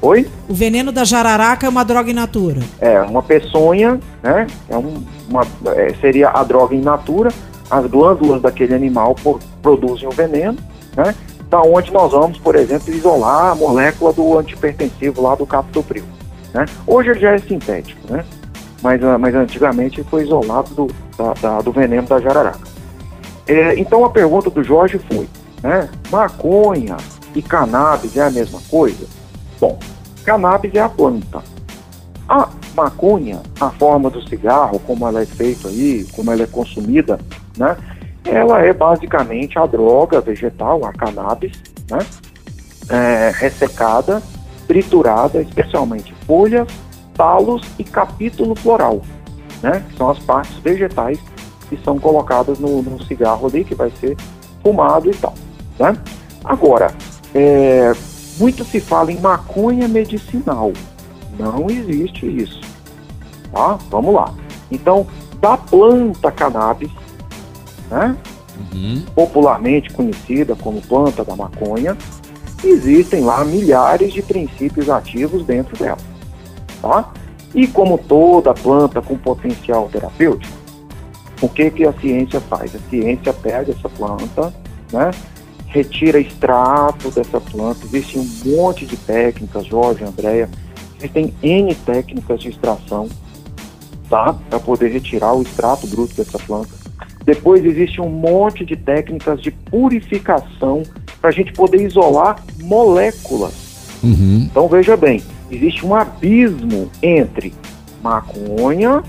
[0.03, 0.29] Oi?
[0.49, 2.61] O veneno da jararaca é uma droga in natura.
[2.81, 4.49] É, uma peçonha, né?
[4.69, 7.31] É um, uma, é, seria a droga in natura.
[7.71, 10.59] As glândulas daquele animal por, produzem o veneno,
[10.97, 11.15] né?
[11.49, 16.05] Da onde nós vamos, por exemplo, isolar a molécula do antipertensivo lá do captopril.
[16.53, 16.67] Né?
[16.87, 18.25] Hoje ele já é sintético, né?
[18.83, 22.77] Mas, ah, mas antigamente foi isolado do, da, da, do veneno da jararaca.
[23.47, 25.29] É, então a pergunta do Jorge foi,
[25.63, 25.89] né?
[26.11, 26.97] Maconha
[27.35, 29.07] e cannabis é a mesma coisa?
[29.61, 29.79] Bom,
[30.25, 31.43] cannabis é a planta.
[32.29, 37.19] A maconha, a forma do cigarro, como ela é feita aí, como ela é consumida,
[37.57, 37.77] né?
[38.27, 41.61] Ela é basicamente a droga vegetal, a cannabis,
[41.91, 41.99] né?
[42.89, 44.23] É, ressecada,
[44.67, 46.69] triturada, especialmente folhas,
[47.15, 49.01] talos e capítulo floral,
[49.63, 49.85] né?
[49.97, 51.19] São as partes vegetais
[51.69, 54.17] que são colocadas no, no cigarro ali, que vai ser
[54.63, 55.35] fumado e tal.
[55.79, 55.97] Né?
[56.45, 56.93] Agora,
[57.35, 57.93] é,
[58.39, 60.73] muito se fala em maconha medicinal.
[61.39, 62.61] Não existe isso.
[63.53, 63.79] Tá?
[63.91, 64.33] Vamos lá.
[64.71, 65.07] Então,
[65.41, 66.91] da planta cannabis,
[67.91, 68.17] né?
[68.73, 69.05] Uhum.
[69.15, 71.95] popularmente conhecida como planta da maconha,
[72.65, 75.99] existem lá milhares de princípios ativos dentro dela.
[76.81, 77.13] Tá?
[77.55, 80.57] E como toda planta com potencial terapêutico,
[81.43, 82.75] o que, que a ciência faz?
[82.75, 84.55] A ciência pega essa planta,
[84.91, 85.11] né?
[85.67, 87.85] retira extrato dessa planta.
[87.85, 90.49] Existe um monte de técnicas, Jorge, Andréia.
[90.99, 93.09] Existem N técnicas de extração,
[94.09, 94.35] tá?
[94.49, 96.86] Para poder retirar o extrato bruto dessa planta.
[97.27, 100.83] Depois existe um monte de técnicas de purificação
[101.21, 103.99] para a gente poder isolar moléculas.
[104.03, 104.47] Uhum.
[104.51, 107.53] Então veja bem, existe um abismo entre
[108.03, 109.03] maconha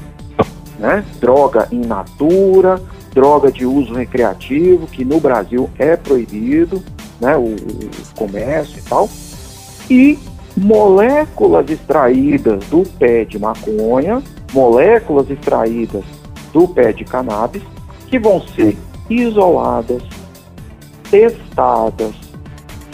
[0.80, 1.04] né?
[1.20, 2.82] Droga in natura,
[3.14, 6.84] droga de uso recreativo, que no Brasil é proibido,
[7.20, 7.36] né?
[7.36, 9.10] O, o comércio e tal.
[9.90, 10.20] E
[10.56, 14.22] moléculas extraídas do pé de maconha,
[14.54, 16.04] moléculas extraídas
[16.54, 17.62] do pé de cannabis,
[18.08, 18.78] que vão ser
[19.10, 20.02] isoladas,
[21.10, 22.14] testadas,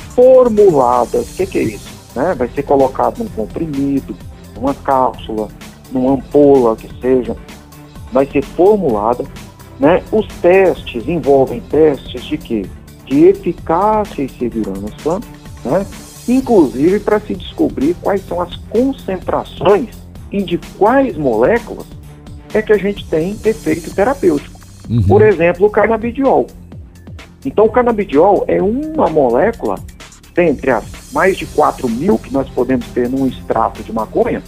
[0.10, 1.32] formuladas.
[1.32, 1.90] O que, que, é isso?
[2.16, 2.34] Né?
[2.36, 4.16] Vai ser colocado num comprimido,
[4.56, 5.48] numa cápsula,
[5.92, 7.36] numa ampola, que seja,
[8.12, 9.24] vai ser formulada.
[9.80, 10.04] Né?
[10.12, 12.66] Os testes envolvem testes de quê?
[13.06, 15.20] De eficácia e segurança,
[15.66, 15.86] né?
[16.28, 19.90] inclusive para se descobrir quais são as concentrações
[20.32, 21.86] e de quais moléculas
[22.54, 24.53] é que a gente tem efeito terapêutico.
[24.90, 25.04] Uhum.
[25.04, 26.48] Por exemplo, o canabidiol.
[27.46, 29.76] Então, o canabidiol é uma molécula
[30.34, 34.42] dentre as mais de 4 mil que nós podemos ter num extrato de maconha.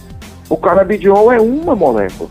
[0.48, 2.28] O canabidiol é uma molécula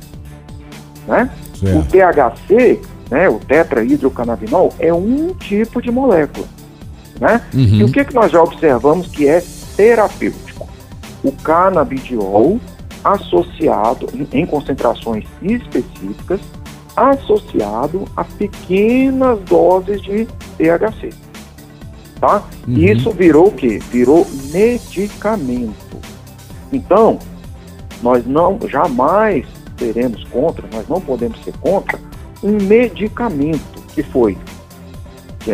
[1.08, 1.30] né?
[1.54, 1.80] Certo.
[1.80, 6.46] O THC, né, o tetrahidrocannabinol, é um tipo de molécula,
[7.20, 7.42] né?
[7.54, 7.62] Uhum.
[7.62, 9.44] E o que, que nós já observamos que é
[9.76, 10.68] terapêutico?
[11.24, 12.60] O canabidiol
[13.04, 16.40] associado em, em concentrações específicas,
[16.96, 20.26] associado a pequenas doses de
[20.58, 21.10] THC.
[22.20, 22.44] Tá?
[22.68, 22.78] Uhum.
[22.78, 23.80] Isso virou o quê?
[23.92, 25.98] Virou medicamento.
[26.72, 27.20] Então,
[28.02, 29.46] nós não jamais
[29.78, 32.00] seremos contra, nós não podemos ser contra,
[32.42, 34.38] um medicamento que foi,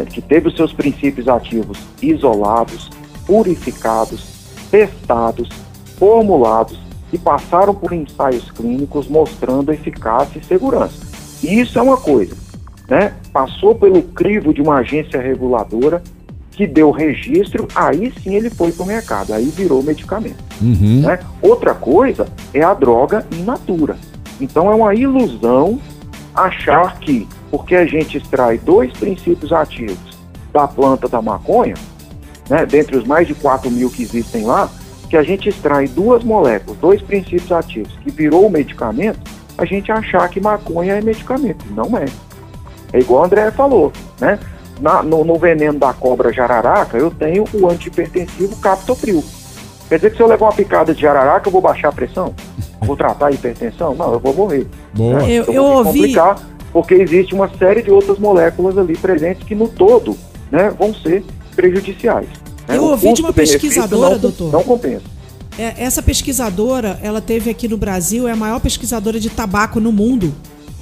[0.09, 2.89] que teve os seus princípios ativos isolados,
[3.25, 4.23] purificados,
[4.69, 5.49] testados,
[5.97, 6.79] formulados
[7.11, 11.10] e passaram por ensaios clínicos mostrando eficácia e segurança.
[11.43, 12.35] E isso é uma coisa,
[12.87, 13.13] né?
[13.31, 16.01] Passou pelo crivo de uma agência reguladora
[16.51, 20.43] que deu registro, aí sim ele foi para o mercado, aí virou medicamento.
[20.61, 21.01] Uhum.
[21.01, 21.19] Né?
[21.41, 23.97] Outra coisa é a droga in natura.
[24.39, 25.79] Então é uma ilusão
[26.35, 29.97] achar que, porque a gente extrai dois princípios ativos
[30.51, 31.75] da planta da maconha,
[32.49, 34.69] né, dentre os mais de 4 mil que existem lá,
[35.09, 39.19] que a gente extrai duas moléculas, dois princípios ativos, que virou medicamento,
[39.57, 41.65] a gente achar que maconha é medicamento.
[41.71, 42.05] Não é.
[42.93, 44.39] É igual o André falou, né?
[44.79, 49.23] Na, no, no, veneno da cobra jararaca, eu tenho o antipertensivo captopril.
[49.87, 52.33] Quer dizer que se eu levar uma picada de jararaca, eu vou baixar a pressão?
[52.81, 53.93] Vou tratar a hipertensão?
[53.93, 54.67] Não, eu vou morrer.
[54.93, 55.19] Boa.
[55.19, 55.31] Né?
[55.31, 56.15] Eu, eu, eu ouvi.
[56.73, 60.17] porque existe uma série de outras moléculas ali presentes que no todo
[60.49, 61.23] né, vão ser
[61.55, 62.27] prejudiciais.
[62.67, 62.77] Né?
[62.77, 64.51] Eu ouvi de uma pesquisadora, não, doutor.
[64.51, 65.03] Não compensa.
[65.61, 69.91] É, essa pesquisadora, ela teve aqui no Brasil, é a maior pesquisadora de tabaco no
[69.91, 70.33] mundo.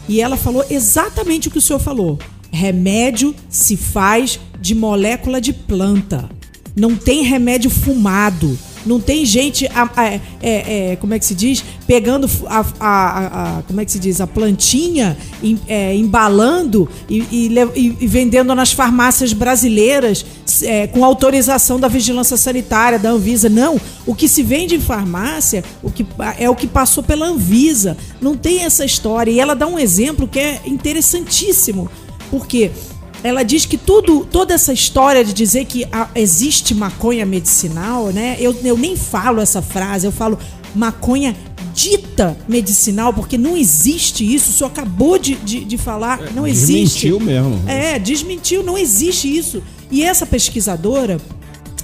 [0.08, 2.18] E ela falou exatamente o que o senhor falou.
[2.50, 6.30] Remédio se faz de molécula de planta.
[6.78, 8.58] Não tem remédio fumado.
[8.86, 11.63] Não tem gente, é, é, como é que se diz?
[11.86, 14.22] Pegando a, a, a, como é que se diz?
[14.22, 15.18] A plantinha,
[15.68, 20.26] é, embalando e, e, e, vendendo nas farmácias brasileiras
[20.63, 23.50] é, com autorização da vigilância sanitária, da Anvisa.
[23.50, 26.06] Não, o que se vende em farmácia o que,
[26.38, 27.98] é o que passou pela Anvisa.
[28.22, 29.32] Não tem essa história.
[29.32, 31.89] E ela dá um exemplo que é interessantíssimo.
[32.30, 32.72] Porque
[33.23, 38.38] ela diz que tudo, toda essa história de dizer que existe maconha medicinal, né?
[38.39, 40.38] Eu, eu nem falo essa frase, eu falo
[40.73, 41.36] maconha
[41.73, 44.51] dita medicinal, porque não existe isso.
[44.51, 47.10] O senhor acabou de, de, de falar, é, não existe.
[47.10, 47.69] Desmentiu mesmo.
[47.69, 49.62] É, desmentiu, não existe isso.
[49.91, 51.19] E essa pesquisadora,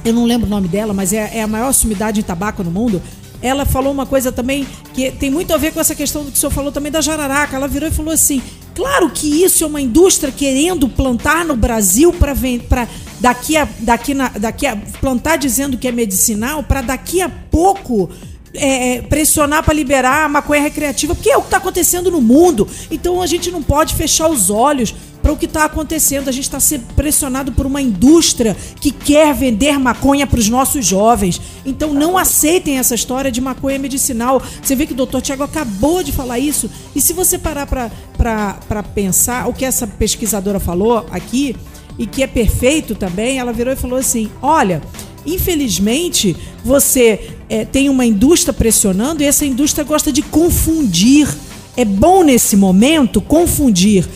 [0.03, 2.71] eu não lembro o nome dela, mas é, é a maior sumidade em tabaco no
[2.71, 3.01] mundo
[3.41, 6.37] ela falou uma coisa também que tem muito a ver com essa questão do que
[6.37, 7.55] o senhor falou também da jararaca.
[7.55, 8.41] Ela virou e falou assim:
[8.75, 12.87] claro que isso é uma indústria querendo plantar no Brasil para
[13.19, 18.09] daqui a, daqui, na, daqui a plantar dizendo que é medicinal, para daqui a pouco
[18.53, 22.21] é, é pressionar para liberar a maconha recreativa, porque é o que está acontecendo no
[22.21, 22.67] mundo.
[22.91, 24.93] Então a gente não pode fechar os olhos
[25.25, 26.29] para o que está acontecendo.
[26.29, 30.85] A gente está sendo pressionado por uma indústria que quer vender maconha para os nossos
[30.85, 31.41] jovens.
[31.65, 34.39] Então não aceitem essa história de maconha medicinal.
[34.61, 36.69] Você vê que o doutor Tiago acabou de falar isso.
[36.95, 41.55] E se você parar para pensar o que essa pesquisadora falou aqui,
[41.97, 44.79] e que é perfeito também, ela virou e falou assim: olha.
[45.27, 51.27] Infelizmente, você é, tem uma indústria pressionando e essa indústria gosta de confundir.
[51.75, 54.07] É bom nesse momento confundir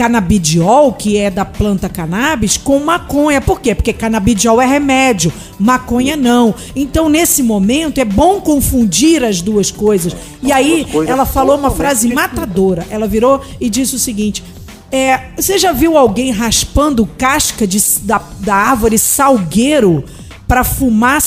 [0.00, 3.38] canabidiol, que é da planta cannabis, com maconha.
[3.38, 3.74] Por quê?
[3.74, 6.54] Porque canabidiol é remédio, maconha não.
[6.74, 10.16] Então, nesse momento, é bom confundir as duas coisas.
[10.42, 12.86] E aí, ela falou uma frase matadora.
[12.88, 14.42] Ela virou e disse o seguinte.
[14.90, 20.02] É, você já viu alguém raspando casca de, da, da árvore salgueiro
[20.48, 21.20] para fumar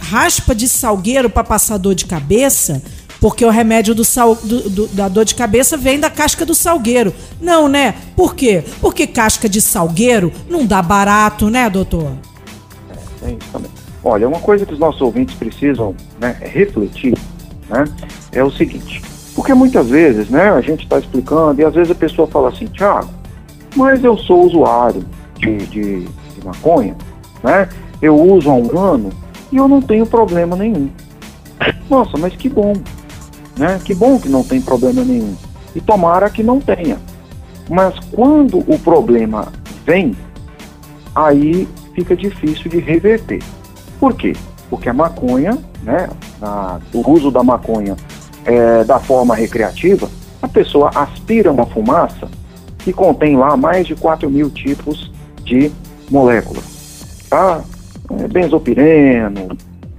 [0.00, 2.82] raspa de salgueiro para passar dor de cabeça?
[3.20, 6.54] Porque o remédio do sal, do, do, da dor de cabeça vem da casca do
[6.54, 7.12] salgueiro.
[7.40, 7.94] Não, né?
[8.16, 8.64] Por quê?
[8.80, 12.12] Porque casca de salgueiro não dá barato, né, doutor?
[13.22, 13.70] É, é isso também.
[14.02, 17.16] Olha, uma coisa que os nossos ouvintes precisam né, refletir
[17.68, 17.84] né,
[18.32, 19.02] é o seguinte.
[19.34, 22.66] Porque muitas vezes né, a gente está explicando e às vezes a pessoa fala assim,
[22.66, 23.10] Tiago,
[23.76, 25.04] mas eu sou usuário
[25.36, 26.96] de, de, de maconha,
[27.42, 27.68] né?
[28.00, 29.10] Eu uso há um ano
[29.52, 30.90] e eu não tenho problema nenhum.
[31.88, 32.72] Nossa, mas que bom.
[33.60, 33.78] Né?
[33.84, 35.36] Que bom que não tem problema nenhum.
[35.76, 36.96] E tomara que não tenha.
[37.68, 39.52] Mas quando o problema
[39.84, 40.16] vem,
[41.14, 43.42] aí fica difícil de reverter.
[44.00, 44.32] Por quê?
[44.70, 46.08] Porque a maconha, né,
[46.40, 47.96] a, o uso da maconha
[48.46, 50.08] é, da forma recreativa,
[50.40, 52.30] a pessoa aspira uma fumaça
[52.78, 55.12] que contém lá mais de 4 mil tipos
[55.44, 55.70] de
[56.10, 56.64] moléculas.
[57.28, 57.60] Tá?
[58.18, 59.48] É, benzopireno,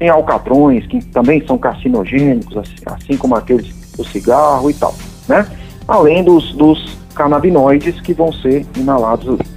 [0.01, 4.95] tem alcatrões, que também são carcinogênicos, assim, assim como aqueles do cigarro e tal,
[5.27, 5.45] né?
[5.87, 9.47] Além dos, dos canabinoides que vão ser inalados ali.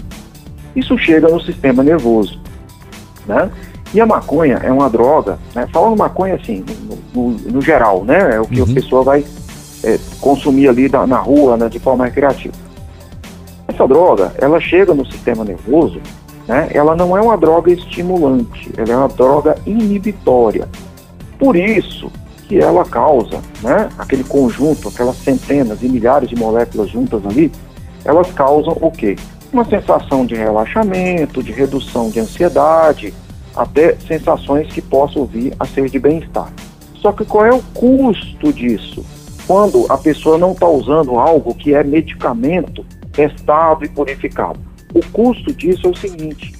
[0.76, 2.38] Isso chega no sistema nervoso,
[3.26, 3.50] né?
[3.94, 5.66] E a maconha é uma droga, né?
[5.72, 6.62] Falando maconha assim,
[7.14, 8.34] no, no, no geral, né?
[8.34, 8.70] É o que uhum.
[8.70, 9.24] a pessoa vai
[9.82, 12.52] é, consumir ali na, na rua, né, de forma recreativa.
[13.66, 16.02] Essa droga, ela chega no sistema nervoso
[16.46, 20.68] né, ela não é uma droga estimulante, ela é uma droga inibitória.
[21.38, 22.10] Por isso
[22.46, 27.50] que ela causa, né, aquele conjunto, aquelas centenas e milhares de moléculas juntas ali,
[28.04, 29.16] elas causam o quê?
[29.52, 33.14] Uma sensação de relaxamento, de redução de ansiedade,
[33.56, 36.52] até sensações que possam vir a ser de bem-estar.
[36.96, 39.04] Só que qual é o custo disso?
[39.46, 44.58] Quando a pessoa não está usando algo que é medicamento testado e purificado.
[44.94, 46.54] O custo disso é o seguinte: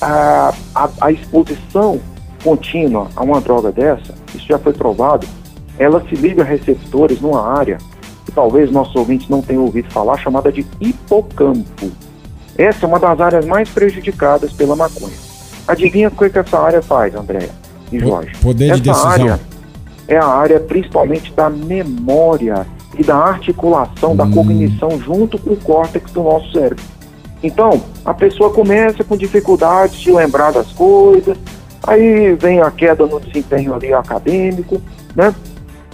[0.00, 2.00] a, a, a exposição
[2.42, 5.26] contínua a uma droga dessa, isso já foi provado,
[5.78, 7.78] ela se liga a receptores numa área
[8.26, 11.90] que talvez nossos ouvintes não tenham ouvido falar, chamada de hipocampo.
[12.56, 15.16] Essa é uma das áreas mais prejudicadas pela maconha.
[15.66, 17.50] Adivinha o que, que essa área faz, Andréa
[17.90, 18.32] e Jorge?
[18.40, 19.10] Poder essa de decisão.
[19.10, 19.40] área
[20.06, 22.66] é a área principalmente da memória
[22.98, 24.16] e da articulação, hum.
[24.16, 26.84] da cognição junto com o córtex do nosso cérebro.
[27.44, 31.36] Então, a pessoa começa com dificuldades de lembrar das coisas,
[31.86, 34.80] aí vem a queda no desempenho ali acadêmico,
[35.14, 35.34] né?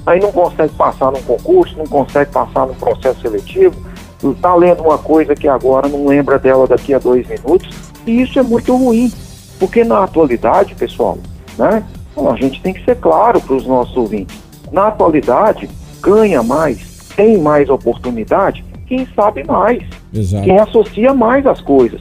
[0.07, 3.75] Aí não consegue passar num concurso, não consegue passar num processo seletivo,
[4.23, 7.69] está lendo uma coisa que agora não lembra dela daqui a dois minutos,
[8.07, 9.13] e isso é muito ruim,
[9.59, 11.19] porque na atualidade, pessoal,
[11.59, 11.83] né,
[12.17, 14.39] a gente tem que ser claro para os nossos ouvintes,
[14.71, 15.69] na atualidade,
[16.01, 16.79] ganha mais,
[17.17, 19.83] tem mais oportunidade, quem sabe mais,
[20.13, 20.45] Exato.
[20.45, 22.01] quem associa mais as coisas.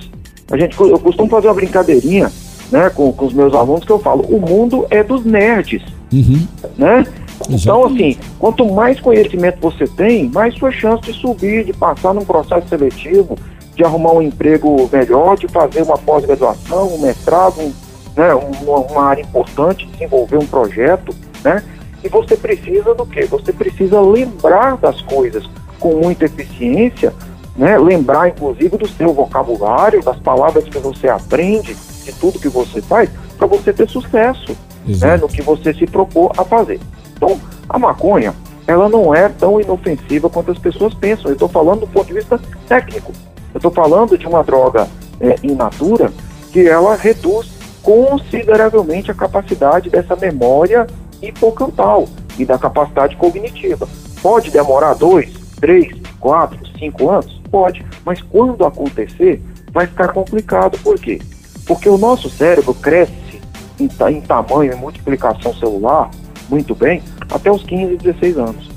[0.51, 2.31] A gente, eu costumo fazer uma brincadeirinha
[2.71, 6.47] né, com, com os meus alunos que eu falo, o mundo é dos nerds, uhum.
[6.77, 7.05] né?
[7.49, 12.25] Então, assim, quanto mais conhecimento você tem, mais sua chance de subir, de passar num
[12.25, 13.37] processo seletivo,
[13.75, 17.71] de arrumar um emprego melhor, de fazer uma pós-graduação, um mestrado, um,
[18.15, 21.63] né, uma, uma área importante, desenvolver um projeto, né?
[22.03, 23.25] E você precisa do quê?
[23.25, 25.49] Você precisa lembrar das coisas
[25.79, 27.13] com muita eficiência,
[27.59, 27.77] né?
[27.77, 33.09] Lembrar, inclusive, do seu vocabulário, das palavras que você aprende, de tudo que você faz,
[33.37, 34.55] para você ter sucesso
[34.85, 35.17] né?
[35.17, 36.79] no que você se propôs a fazer.
[37.17, 37.37] Então,
[37.67, 38.33] a maconha,
[38.65, 41.25] ela não é tão inofensiva quanto as pessoas pensam.
[41.25, 43.11] Eu estou falando do ponto de vista técnico.
[43.53, 44.87] Eu estou falando de uma droga
[45.19, 46.13] é, in natura
[46.53, 47.51] que ela reduz
[47.83, 50.87] consideravelmente a capacidade dessa memória
[51.21, 52.07] hipocampal
[52.37, 53.85] e da capacidade cognitiva.
[54.21, 55.91] Pode demorar dois, três,
[56.21, 57.38] quatro, cinco anos?
[57.51, 59.41] Pode, mas quando acontecer,
[59.71, 60.77] vai ficar complicado.
[60.79, 61.19] Por quê?
[61.65, 63.41] Porque o nosso cérebro cresce
[63.79, 66.09] em, em tamanho e multiplicação celular
[66.49, 68.69] muito bem até os 15, 16 anos.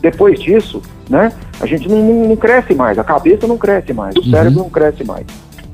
[0.00, 4.14] Depois disso, né, a gente não, não, não cresce mais, a cabeça não cresce mais,
[4.16, 4.30] o uhum.
[4.30, 5.26] cérebro não cresce mais.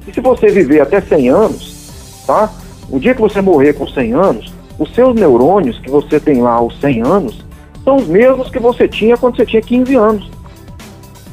[0.07, 2.51] E se você viver até 100 anos, tá?
[2.91, 6.53] O dia que você morrer com 100 anos, os seus neurônios que você tem lá
[6.53, 7.45] aos 100 anos
[7.83, 10.31] são os mesmos que você tinha quando você tinha 15 anos.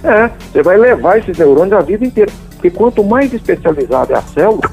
[0.04, 2.32] É, você vai levar esses neurônios a vida inteira.
[2.52, 4.70] Porque quanto mais especializada é a célula,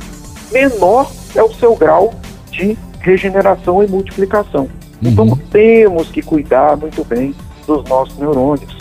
[0.53, 2.15] menor é o seu grau
[2.51, 4.69] de regeneração e multiplicação.
[5.03, 5.37] Então uhum.
[5.51, 7.35] temos que cuidar muito bem
[7.67, 8.77] dos nossos neurônios.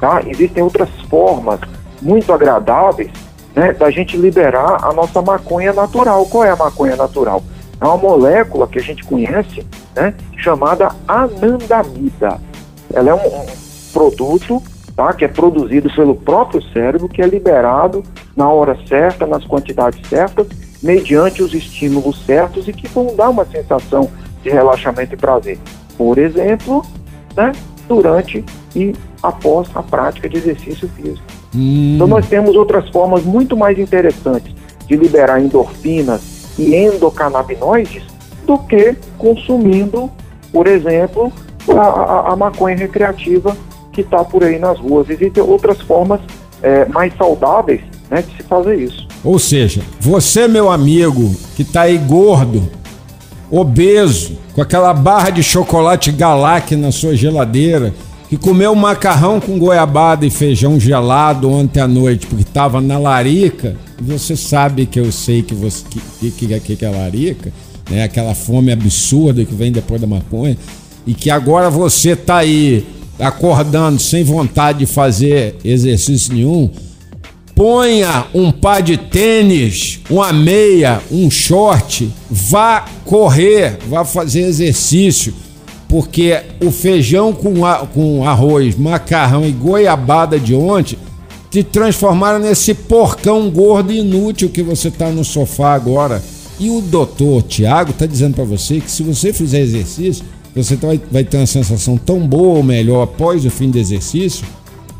[0.00, 0.22] Tá?
[0.26, 1.60] Existem outras formas
[2.00, 3.10] muito agradáveis
[3.54, 6.24] né, da gente liberar a nossa maconha natural.
[6.26, 7.42] Qual é a maconha natural?
[7.80, 12.40] É uma molécula que a gente conhece né, chamada anandamida.
[12.92, 13.46] Ela é um, um
[13.92, 14.62] produto
[14.98, 18.02] tá, que é produzido pelo próprio cérebro, que é liberado
[18.36, 20.48] na hora certa, nas quantidades certas,
[20.82, 24.10] mediante os estímulos certos e que vão dar uma sensação
[24.42, 25.58] de relaxamento e prazer.
[25.96, 26.84] Por exemplo,
[27.36, 27.52] né,
[27.86, 28.44] durante
[28.74, 28.92] e
[29.22, 31.22] após a prática de exercício físico.
[31.54, 31.94] Hum.
[31.94, 34.52] Então nós temos outras formas muito mais interessantes
[34.84, 38.02] de liberar endorfinas e endocannabinoides
[38.44, 40.10] do que consumindo,
[40.52, 41.32] por exemplo,
[41.70, 43.56] a, a, a maconha recreativa
[43.98, 45.10] que está por aí nas ruas.
[45.10, 46.20] Existem outras formas
[46.62, 49.08] é, mais saudáveis né, de se fazer isso.
[49.24, 52.70] Ou seja, você, meu amigo, que está aí gordo,
[53.50, 57.92] obeso, com aquela barra de chocolate Galac na sua geladeira,
[58.28, 63.74] que comeu macarrão com goiabada e feijão gelado ontem à noite porque estava na larica,
[64.00, 65.82] você sabe que eu sei que você
[66.20, 67.50] que, que, que, que é larica,
[67.90, 68.04] né?
[68.04, 70.56] Aquela fome absurda que vem depois da maconha
[71.06, 72.86] e que agora você tá aí
[73.18, 76.70] acordando sem vontade de fazer exercício nenhum,
[77.54, 85.34] ponha um par de tênis, uma meia, um short, vá correr, vá fazer exercício,
[85.88, 90.96] porque o feijão com, a, com arroz, macarrão e goiabada de ontem
[91.50, 96.22] te transformaram nesse porcão gordo e inútil que você está no sofá agora.
[96.60, 100.24] E o doutor Tiago está dizendo para você que se você fizer exercício,
[100.62, 104.44] você vai, vai ter uma sensação tão boa ou melhor após o fim do exercício,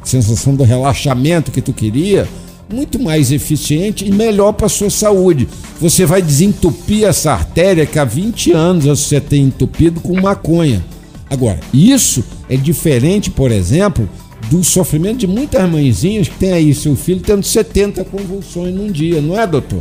[0.05, 2.29] sensação do relaxamento que tu queria,
[2.73, 5.49] muito mais eficiente e melhor para sua saúde.
[5.81, 10.85] Você vai desentupir essa artéria que há 20 anos você tem entupido com maconha.
[11.31, 14.09] Agora, isso é diferente, por exemplo,
[14.51, 19.21] do sofrimento de muitas mãezinhas que tem aí seu filho tendo 70 convulsões num dia,
[19.21, 19.81] não é, doutor?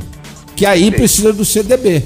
[0.56, 2.04] Que aí precisa do CDB.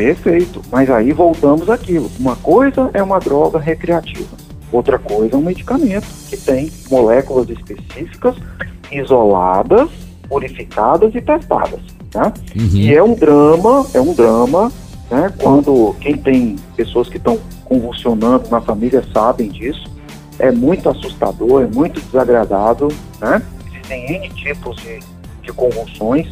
[0.00, 2.10] Perfeito, mas aí voltamos àquilo.
[2.18, 4.34] Uma coisa é uma droga recreativa,
[4.72, 8.34] outra coisa é um medicamento que tem moléculas específicas,
[8.90, 9.90] isoladas,
[10.26, 11.80] purificadas e testadas.
[12.14, 12.32] Né?
[12.56, 12.70] Uhum.
[12.72, 14.72] E é um drama, é um drama,
[15.10, 15.30] né?
[15.36, 19.84] quando quem tem pessoas que estão convulsionando na família sabem disso,
[20.38, 22.88] é muito assustador, é muito desagradável,
[23.20, 23.42] né?
[23.70, 24.98] Existem N tipos de,
[25.42, 26.26] de convulsões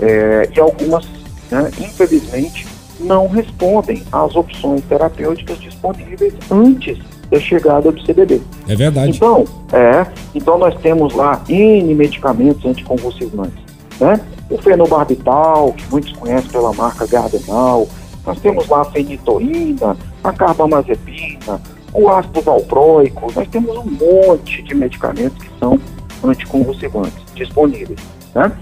[0.00, 1.04] é, e algumas,
[1.50, 2.66] né, infelizmente,
[3.00, 6.98] não respondem às opções terapêuticas disponíveis antes
[7.30, 8.40] da chegada do CBD.
[8.68, 9.16] É verdade.
[9.16, 13.62] Então, é, então nós temos lá N medicamentos anticonvulsivantes,
[14.00, 14.20] né?
[14.50, 17.86] O fenobarbital, que muitos conhecem pela marca Gardenal,
[18.26, 21.60] nós temos lá a fenitoína, a carbamazepina,
[21.92, 25.78] o ácido valproico, nós temos um monte de medicamentos que são
[26.24, 28.00] anticonvulsivantes disponíveis.
[28.34, 28.52] Né?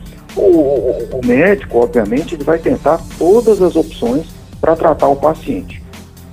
[0.41, 4.27] O, o, o médico, obviamente, ele vai tentar todas as opções
[4.61, 5.83] para tratar o paciente.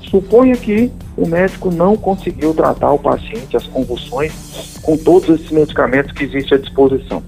[0.09, 4.31] Suponha que o médico não conseguiu tratar o paciente, as convulsões,
[4.81, 7.23] com todos esses medicamentos que existem à disposição.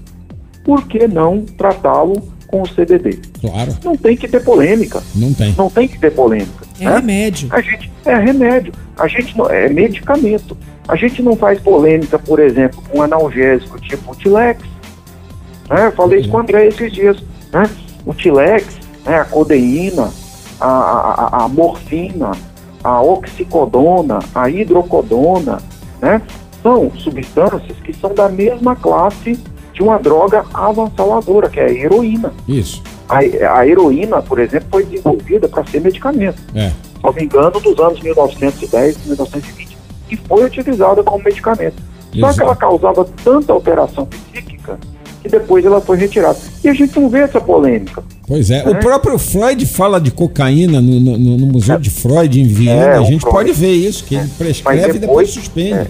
[0.64, 3.18] Por que não tratá-lo com o CBD?
[3.40, 3.74] Claro.
[3.84, 5.02] Não tem que ter polêmica.
[5.14, 5.54] Não tem.
[5.56, 6.66] Não tem que ter polêmica.
[6.80, 6.94] É né?
[6.96, 7.48] remédio.
[7.50, 8.72] A gente é remédio.
[8.96, 10.56] A gente não, é medicamento.
[10.86, 14.62] A gente não faz polêmica, por exemplo, com analgésico tipo Tilex.
[15.68, 15.86] Né?
[15.86, 17.18] Eu falei isso com o André esses dias.
[17.52, 17.68] Né?
[18.06, 19.20] O Tilex, né?
[19.20, 20.10] a codeína,
[20.60, 22.32] a, a, a morfina,
[22.82, 25.58] a oxicodona, a hidrocodona,
[26.00, 26.22] né?
[26.62, 29.38] São substâncias que são da mesma classe
[29.72, 32.32] de uma droga avassaladora, que é a heroína.
[32.48, 32.82] Isso.
[33.08, 36.40] A, a heroína, por exemplo, foi desenvolvida para ser medicamento.
[36.54, 36.72] É.
[37.14, 39.78] Me engano, dos anos 1910, 1920,
[40.10, 41.76] e foi utilizada como medicamento.
[42.12, 42.36] Só Exato.
[42.36, 44.78] que ela causava tanta alteração psíquica
[45.28, 46.38] que depois ela foi retirada.
[46.64, 48.02] E a gente não vê essa polêmica.
[48.26, 48.64] Pois é.
[48.64, 48.74] O É.
[48.74, 52.82] próprio Freud fala de cocaína no, no- no Museu de Freud em Viena.
[52.82, 55.72] É, a o gente pode ver isso, que ele prescreve Mas e depois depois- suspende.
[55.72, 55.86] é.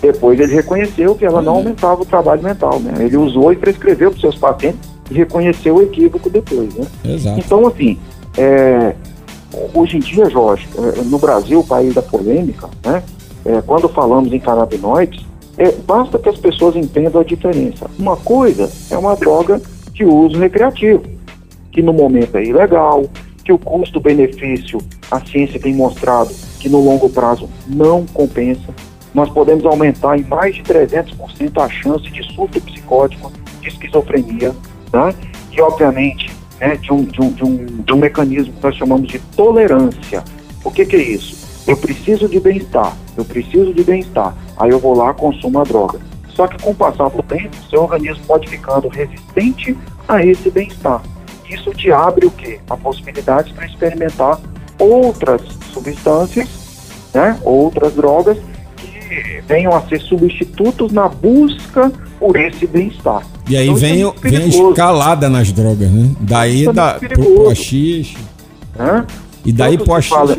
[0.00, 1.58] Depois ele reconheceu que ela não Uhum.
[1.58, 2.94] aumentava o trabalho mental, né?
[3.04, 4.78] Ele usou e prescreveu para os seus pacientes
[5.10, 6.86] e reconheceu o equívoco depois, né?
[7.04, 7.40] Exato.
[7.40, 7.98] Então, assim,
[8.36, 8.94] é,
[9.74, 13.02] hoje em dia, Jorge, é, no Brasil, o país da polêmica, né?
[13.44, 15.20] é, quando falamos em canabinoides,
[15.58, 17.90] é, basta que as pessoas entendam a diferença.
[17.98, 19.60] Uma coisa é uma droga
[19.92, 21.02] de uso recreativo,
[21.72, 23.04] que no momento é ilegal,
[23.44, 24.78] que o custo-benefício,
[25.10, 28.72] a ciência tem mostrado que no longo prazo não compensa.
[29.12, 34.54] Nós podemos aumentar em mais de 300% a chance de surto psicótico, de esquizofrenia,
[34.92, 35.14] né?
[35.50, 36.30] e obviamente
[36.60, 40.22] né, de, um, de, um, de, um, de um mecanismo que nós chamamos de tolerância.
[40.62, 41.37] O que, que é isso?
[41.68, 46.00] Eu preciso de bem-estar, eu preciso de bem-estar, aí eu vou lá consumo a droga.
[46.30, 49.76] Só que com o passar do tempo, seu organismo pode ficando resistente
[50.08, 51.02] a esse bem-estar.
[51.50, 52.58] Isso te abre o quê?
[52.70, 54.40] A possibilidade para experimentar
[54.78, 55.42] outras
[55.72, 56.48] substâncias,
[57.12, 57.38] né?
[57.42, 58.38] outras drogas
[58.76, 63.22] que venham a ser substitutos na busca por esse bem-estar.
[63.46, 66.14] E aí Então, isso é vem, vem a escalada nas drogas, né?
[66.20, 67.72] Daí é da, pro, pro AX.
[68.76, 69.06] né?
[69.44, 70.36] E daí fala-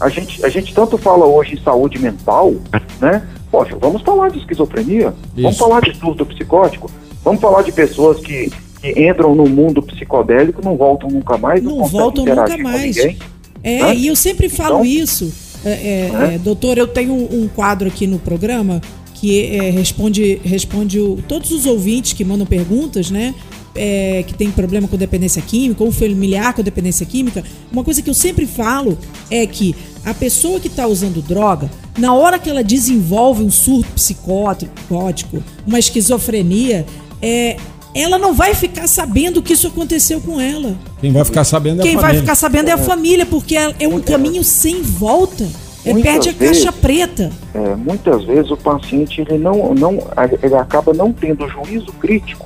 [0.00, 2.54] A gente, a gente tanto fala hoje em saúde mental,
[3.00, 3.22] né?
[3.50, 5.58] Poxa, vamos falar de esquizofrenia, vamos Isso.
[5.58, 6.90] falar de surto psicótico,
[7.24, 11.78] vamos falar de pessoas que, que entram no mundo psicodélico, não voltam nunca mais, não,
[11.78, 12.96] Não voltam nunca com mais.
[12.96, 13.16] ninguém.
[13.64, 13.94] É, Né?
[13.96, 15.32] e eu sempre falo Então- isso.
[15.64, 16.34] É, é, Né?
[16.34, 18.80] é, doutor, eu tenho um, um quadro aqui no programa
[19.14, 23.34] que é, responde, responde o- todos os ouvintes que mandam perguntas, né?
[23.78, 27.42] É, que tem problema com dependência química ou familiar com dependência química.
[27.72, 28.98] Uma coisa que eu sempre falo
[29.30, 29.74] é que
[30.04, 35.78] a pessoa que está usando droga, na hora que ela desenvolve um surto psicótico, uma
[35.78, 36.84] esquizofrenia,
[37.22, 37.56] é,
[37.94, 40.76] ela não vai ficar sabendo que isso aconteceu com ela.
[41.00, 42.20] Quem vai ficar sabendo é Quem a vai família.
[42.22, 45.46] ficar sabendo é a família, porque é é um caminho sem volta.
[45.84, 47.30] É perde a vezes- caixa preta.
[47.54, 49.98] É, muitas vezes o paciente ele não, não,
[50.42, 52.44] ele acaba não tendo juízo crítico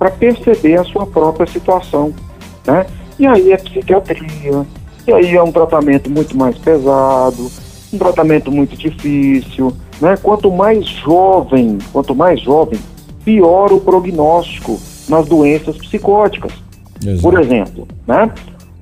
[0.00, 2.14] para perceber a sua própria situação,
[2.66, 2.86] né?
[3.18, 4.66] E aí é psiquiatria,
[5.06, 7.50] e aí é um tratamento muito mais pesado,
[7.92, 9.70] um tratamento muito difícil,
[10.00, 10.16] né?
[10.22, 12.80] Quanto mais jovem, quanto mais jovem,
[13.26, 16.52] pior o prognóstico nas doenças psicóticas.
[17.04, 17.20] Exato.
[17.20, 18.32] Por exemplo, né?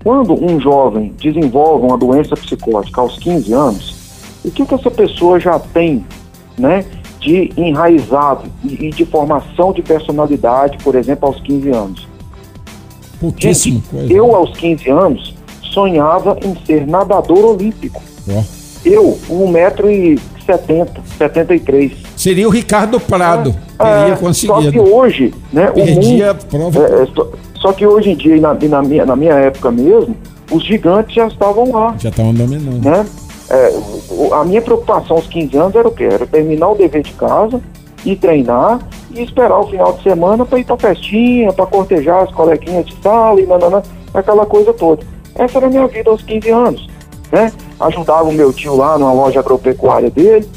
[0.04, 3.96] Quando um jovem desenvolve uma doença psicótica aos 15 anos,
[4.44, 6.04] o que, que essa pessoa já tem,
[6.56, 6.84] né,
[7.28, 12.08] de enraizado e, de formação de personalidade, por exemplo, aos 15 anos?
[13.20, 18.00] Pouquíssimo Gente, eu aos 15 anos sonhava em ser nadador olímpico.
[18.30, 18.42] Ó.
[18.84, 21.92] Eu, 1,70m, 73.
[22.16, 23.54] Seria o Ricardo Prado.
[23.76, 24.94] Teria É, Só que conseguido.
[24.94, 26.80] hoje, né, o Perdi mundo, a prova.
[26.80, 29.70] É, é, só, só que hoje em dia, e na, na minha, na minha época
[29.70, 30.16] mesmo,
[30.50, 32.82] os gigantes já estavam lá, Já estavam dominando.
[32.82, 33.04] né?
[33.50, 36.04] É, a minha preocupação aos 15 anos era o quê?
[36.04, 37.60] Era terminar o dever de casa,
[38.04, 38.80] ir treinar
[39.10, 42.96] e esperar o final de semana para ir pra festinha, para cortejar as coleguinhas de
[43.02, 43.82] sala e nanana,
[44.12, 45.02] aquela coisa toda.
[45.34, 46.88] Essa era a minha vida aos 15 anos,
[47.32, 47.52] né?
[47.80, 50.48] Ajudava o meu tio lá numa loja agropecuária dele,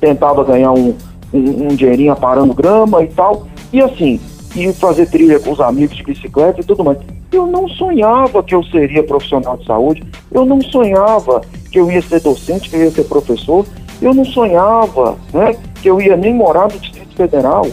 [0.00, 0.94] tentava ganhar um,
[1.32, 3.46] um, um dinheirinho aparando grama e tal.
[3.72, 4.18] E assim,
[4.54, 6.98] e fazer trilha com os amigos de bicicleta e tudo mais.
[7.30, 12.00] Eu não sonhava que eu seria profissional de saúde, eu não sonhava que eu ia
[12.02, 13.66] ser docente, que eu ia ser professor,
[14.00, 17.66] eu não sonhava né, que eu ia nem morar no Distrito Federal.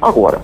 [0.00, 0.40] Agora,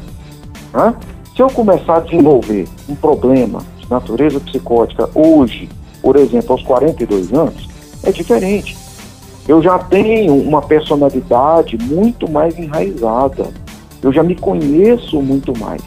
[0.73, 0.95] né,
[1.35, 5.69] se eu começar a desenvolver um problema de natureza psicótica hoje,
[6.01, 7.69] por exemplo, aos 42 anos,
[8.03, 8.83] é diferente
[9.47, 13.49] eu já tenho uma personalidade muito mais enraizada.
[14.03, 15.83] Eu já me conheço muito mais.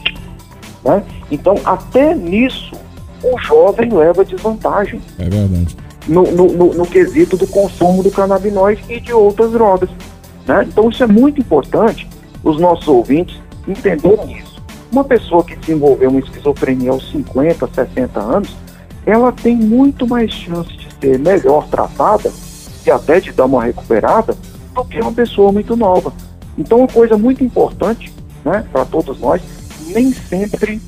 [0.84, 1.02] Né?
[1.30, 2.72] Então, até nisso,
[3.22, 5.00] o jovem leva desvantagem.
[5.18, 5.76] É verdade.
[6.08, 9.90] No, no, no, no quesito do consumo do canabinoide e de outras drogas.
[10.46, 10.64] Né?
[10.68, 12.08] Então, isso é muito importante
[12.42, 13.36] os nossos ouvintes
[13.66, 14.56] entenderem isso.
[14.90, 18.56] Uma pessoa que desenvolveu uma esquizofrenia aos 50, 60 anos,
[19.04, 22.32] ela tem muito mais chance de ser melhor tratada
[22.86, 24.36] e até de dar uma recuperada
[24.74, 26.12] do que uma pessoa muito nova.
[26.56, 28.12] Então, uma coisa muito importante
[28.44, 29.42] né, para todos nós,
[29.88, 30.80] nem sempre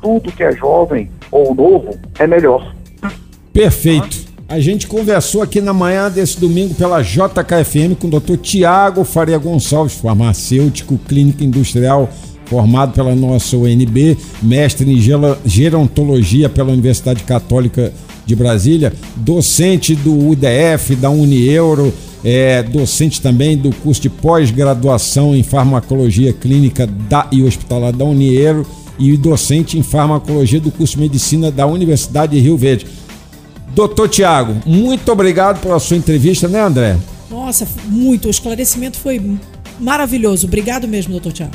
[0.00, 2.74] tudo que é jovem ou novo é melhor.
[3.52, 4.26] Perfeito.
[4.48, 8.36] A gente conversou aqui na manhã desse domingo pela JKFM com o Dr.
[8.36, 12.08] Tiago Faria Gonçalves, farmacêutico, clínica industrial,
[12.44, 15.00] formado pela nossa UNB, mestre em
[15.44, 17.92] gerontologia pela Universidade Católica
[18.24, 21.92] de Brasília, docente do UDF, da Unieuro,
[22.28, 28.66] é docente também do curso de pós-graduação em farmacologia clínica da, e hospitalar da Unieuro
[28.98, 32.84] e docente em farmacologia do curso de medicina da Universidade de Rio Verde.
[33.68, 36.96] Doutor Tiago, muito obrigado pela sua entrevista, né, André?
[37.30, 38.26] Nossa, muito.
[38.26, 39.38] O esclarecimento foi
[39.78, 40.48] maravilhoso.
[40.48, 41.54] Obrigado mesmo, doutor Tiago.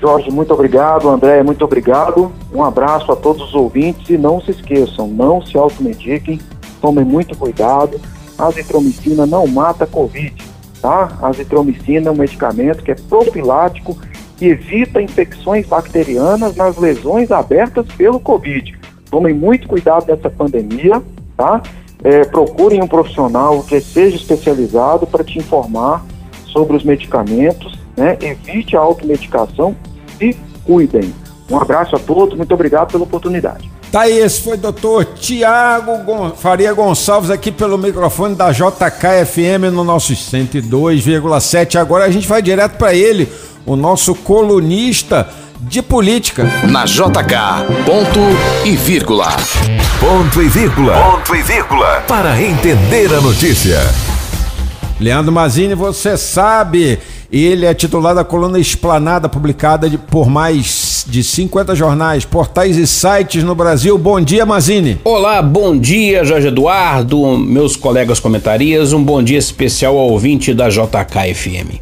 [0.00, 1.08] Jorge, muito obrigado.
[1.08, 2.32] André, muito obrigado.
[2.52, 6.40] Um abraço a todos os ouvintes e não se esqueçam, não se automediquem,
[6.80, 8.00] tomem muito cuidado.
[8.38, 10.34] A azitromicina não mata Covid,
[10.80, 11.16] tá?
[11.20, 13.96] A azitromicina é um medicamento que é profilático
[14.40, 18.78] e evita infecções bacterianas nas lesões abertas pelo Covid.
[19.10, 21.02] Tomem muito cuidado nessa pandemia
[21.36, 21.62] tá?
[22.02, 26.04] É, procurem um profissional que seja especializado para te informar
[26.46, 28.16] sobre os medicamentos, né?
[28.20, 29.74] Evite a automedicação
[30.20, 30.34] e
[30.64, 31.12] cuidem.
[31.50, 33.70] Um abraço a todos, muito obrigado pela oportunidade.
[33.90, 39.70] Tá aí, esse foi o doutor Tiago Gon Faria Gonçalves aqui pelo microfone da JKFM
[39.72, 41.76] no nosso 102,7.
[41.76, 43.28] Agora a gente vai direto para ele,
[43.64, 45.28] o nosso colunista
[45.60, 46.44] de política.
[46.68, 48.20] Na JK, ponto
[48.64, 49.28] e vírgula.
[50.00, 50.94] Ponto e vírgula.
[50.94, 52.04] Ponto e vírgula.
[52.06, 53.78] Para entender a notícia.
[55.00, 56.98] Leandro Mazini, você sabe,
[57.30, 60.66] ele é titular da coluna Esplanada, publicada de, por mais
[61.06, 63.96] de 50 jornais, portais e sites no Brasil.
[63.96, 65.00] Bom dia, Mazini.
[65.04, 68.92] Olá, bom dia, Jorge Eduardo, meus colegas comentarias.
[68.92, 71.80] Um bom dia especial ao ouvinte da JKFM.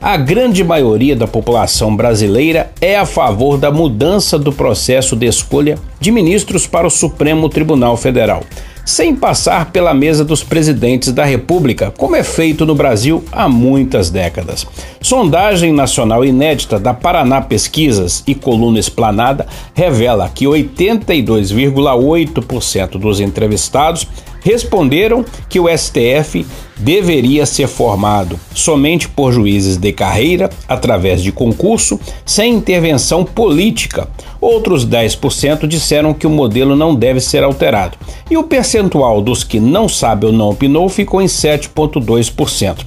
[0.00, 5.78] A grande maioria da população brasileira é a favor da mudança do processo de escolha
[5.98, 8.42] de ministros para o Supremo Tribunal Federal,
[8.84, 14.10] sem passar pela mesa dos presidentes da República, como é feito no Brasil há muitas
[14.10, 14.66] décadas.
[15.00, 24.06] Sondagem nacional inédita da Paraná Pesquisas e coluna Esplanada revela que 82,8% dos entrevistados
[24.44, 31.98] responderam que o STF deveria ser formado somente por juízes de carreira, através de concurso,
[32.26, 34.06] sem intervenção política.
[34.40, 37.96] Outros 10% disseram que o modelo não deve ser alterado.
[38.30, 42.84] E o percentual dos que não sabe ou não opinou ficou em 7,2%.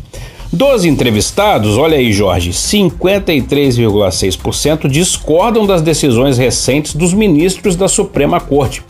[0.53, 8.81] Dos entrevistados, olha aí, Jorge, 53,6% discordam das decisões recentes dos ministros da Suprema Corte.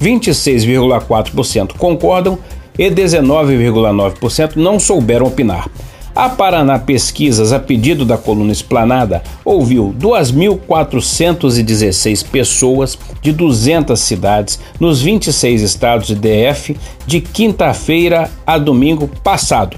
[0.00, 2.38] 26,4% concordam
[2.78, 5.68] e 19,9% não souberam opinar.
[6.14, 15.00] A Paraná Pesquisas, a pedido da coluna Esplanada, ouviu 2.416 pessoas de 200 cidades nos
[15.00, 16.76] 26 estados de DF
[17.06, 19.76] de quinta-feira a domingo passado,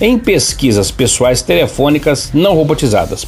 [0.00, 3.26] em pesquisas pessoais telefônicas não robotizadas.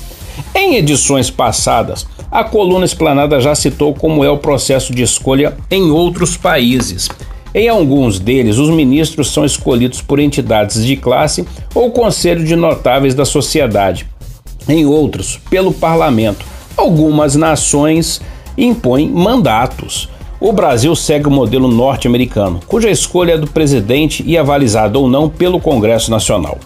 [0.54, 5.90] Em edições passadas, a coluna Esplanada já citou como é o processo de escolha em
[5.90, 7.08] outros países.
[7.54, 13.14] Em alguns deles, os ministros são escolhidos por entidades de classe ou conselho de notáveis
[13.14, 14.06] da sociedade.
[14.68, 16.44] Em outros, pelo parlamento.
[16.76, 18.20] Algumas nações
[18.58, 20.08] impõem mandatos.
[20.40, 25.28] O Brasil segue o modelo norte-americano, cuja escolha é do presidente e avalizada ou não
[25.28, 26.58] pelo Congresso Nacional.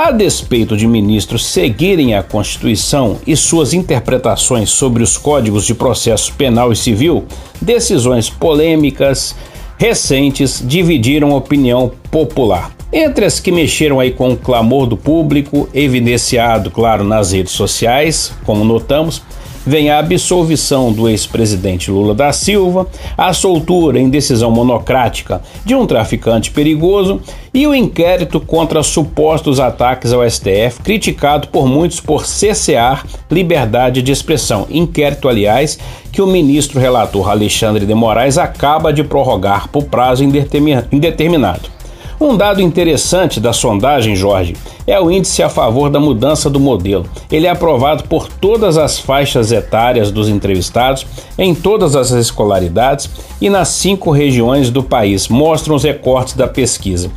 [0.00, 6.32] A despeito de ministros seguirem a Constituição e suas interpretações sobre os códigos de processo
[6.34, 7.26] penal e civil,
[7.60, 9.34] decisões polêmicas
[9.76, 12.70] recentes dividiram a opinião popular.
[12.92, 18.32] Entre as que mexeram aí com o clamor do público, evidenciado, claro, nas redes sociais,
[18.46, 19.20] como notamos,
[19.66, 22.86] vem a absolvição do ex-presidente Lula da Silva,
[23.16, 27.20] a soltura em decisão monocrática de um traficante perigoso
[27.52, 34.12] e o inquérito contra supostos ataques ao STF, criticado por muitos por cessear liberdade de
[34.12, 34.66] expressão.
[34.70, 35.78] Inquérito, aliás,
[36.12, 41.77] que o ministro relator Alexandre de Moraes acaba de prorrogar por prazo indeterminado.
[42.20, 44.56] Um dado interessante da sondagem, Jorge,
[44.88, 47.06] é o índice a favor da mudança do modelo.
[47.30, 51.06] Ele é aprovado por todas as faixas etárias dos entrevistados,
[51.38, 53.08] em todas as escolaridades
[53.40, 57.08] e nas cinco regiões do país, mostram os recortes da pesquisa.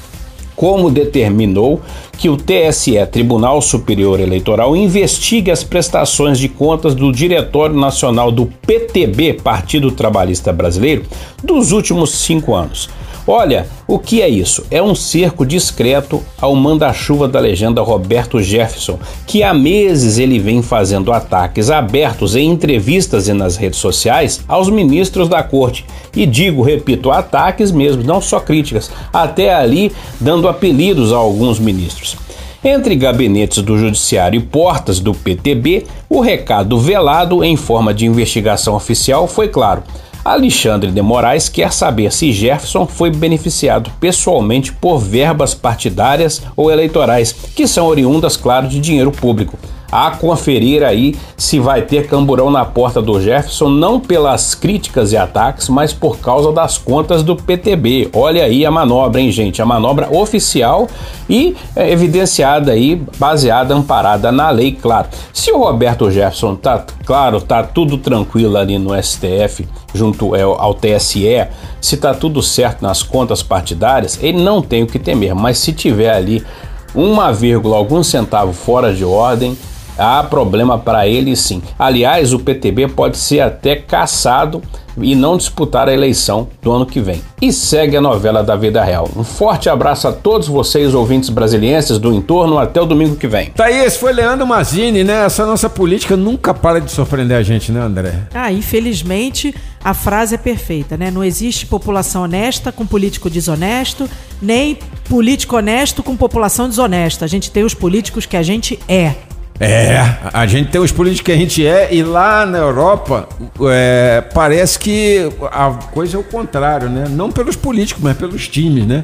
[0.55, 1.81] como determinou
[2.15, 8.45] que o TSE, Tribunal Superior Eleitoral, investigue as prestações de contas do Diretório Nacional do
[8.45, 11.03] PTB, Partido Trabalhista Brasileiro,
[11.43, 12.87] dos últimos cinco anos.
[13.29, 14.63] Olha, o que é isso?
[14.71, 20.61] É um cerco discreto ao manda-chuva da legenda Roberto Jefferson, que há meses ele vem
[20.61, 25.85] fazendo ataques abertos em entrevistas e nas redes sociais aos ministros da corte.
[26.15, 32.15] E digo, repito, ataques mesmo, não só críticas, até ali dando apelidos a alguns ministros.
[32.63, 38.73] Entre gabinetes do Judiciário e portas do PTB, o recado velado em forma de investigação
[38.73, 39.83] oficial foi claro.
[40.27, 47.31] Alexandre de Moraes quer saber se Jefferson foi beneficiado pessoalmente por verbas partidárias ou eleitorais,
[47.55, 49.57] que são oriundas, claro, de dinheiro público
[49.97, 55.17] a conferir aí se vai ter camburão na porta do Jefferson, não pelas críticas e
[55.17, 58.11] ataques, mas por causa das contas do PTB.
[58.13, 59.59] Olha aí a manobra, hein, gente?
[59.59, 60.87] A manobra oficial
[61.27, 65.07] e é, evidenciada aí, baseada, amparada na lei, claro.
[65.33, 70.75] Se o Roberto Jefferson tá, claro, tá tudo tranquilo ali no STF, junto é, ao
[70.75, 71.47] TSE,
[71.81, 75.73] se tá tudo certo nas contas partidárias, ele não tem o que temer, mas se
[75.73, 76.45] tiver ali
[76.93, 79.57] uma vírgula, algum centavo fora de ordem,
[79.97, 81.61] há problema para ele sim.
[81.77, 84.61] Aliás, o PTB pode ser até caçado
[84.99, 87.21] e não disputar a eleição do ano que vem.
[87.41, 89.09] E segue a novela da vida real.
[89.15, 93.51] Um forte abraço a todos vocês, ouvintes brasilienses do entorno, até o domingo que vem.
[93.51, 95.25] Tá aí, esse foi Leandro Mazini, né?
[95.25, 98.23] Essa nossa política nunca para de surpreender a gente, né, André?
[98.33, 101.11] Ah, infelizmente a frase é perfeita, né?
[101.11, 104.09] Não existe população honesta com político desonesto,
[104.41, 104.77] nem
[105.07, 107.23] político honesto com população desonesta.
[107.23, 109.15] A gente tem os políticos que a gente é.
[109.59, 109.99] É,
[110.31, 113.27] a gente tem os políticos que a gente é e lá na Europa
[113.61, 117.05] é, parece que a coisa é o contrário, né?
[117.09, 119.03] Não pelos políticos, mas pelos times, né?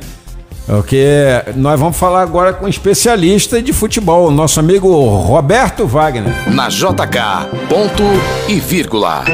[0.66, 1.06] Porque
[1.56, 6.32] nós vamos falar agora com um especialista de futebol, nosso amigo Roberto Wagner.
[6.52, 8.04] Na JK, ponto
[8.48, 9.26] e vírgula.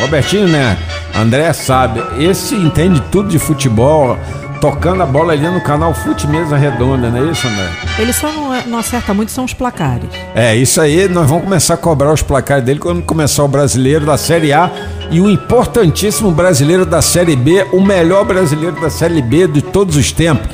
[0.00, 0.78] Robertinho, né?
[1.14, 4.16] André sabe, esse entende tudo de futebol
[4.60, 7.68] tocando a bola ali no canal Fute Mesa Redonda, não é isso, André?
[7.98, 10.08] Ele só não, não acerta muito, são os placares.
[10.34, 14.06] É, isso aí, nós vamos começar a cobrar os placares dele quando começar o brasileiro
[14.06, 14.70] da Série A
[15.10, 19.96] e o importantíssimo brasileiro da Série B, o melhor brasileiro da Série B de todos
[19.96, 20.48] os tempos,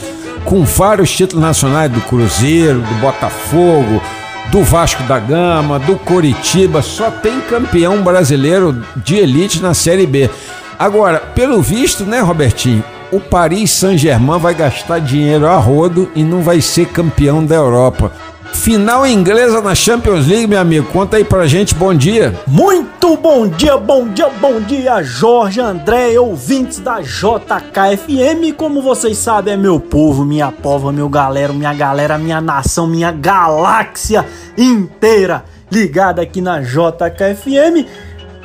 [0.45, 4.03] com vários títulos nacionais do Cruzeiro, do Botafogo,
[4.51, 10.31] do Vasco da Gama, do Coritiba, só tem campeão brasileiro de elite na Série B.
[10.79, 12.85] Agora, pelo visto, né, Robertinho?
[13.15, 18.11] O Paris Saint-Germain vai gastar dinheiro a rodo e não vai ser campeão da Europa.
[18.53, 20.89] Final inglesa na Champions League, meu amigo.
[20.91, 22.35] Conta aí pra gente, bom dia.
[22.47, 28.53] Muito bom dia, bom dia, bom dia, Jorge André, ouvintes da JKFM.
[28.57, 33.13] Como vocês sabem, é meu povo, minha pova, meu galera, minha galera, minha nação, minha
[33.13, 34.25] galáxia
[34.59, 37.87] inteira ligada aqui na JKFM.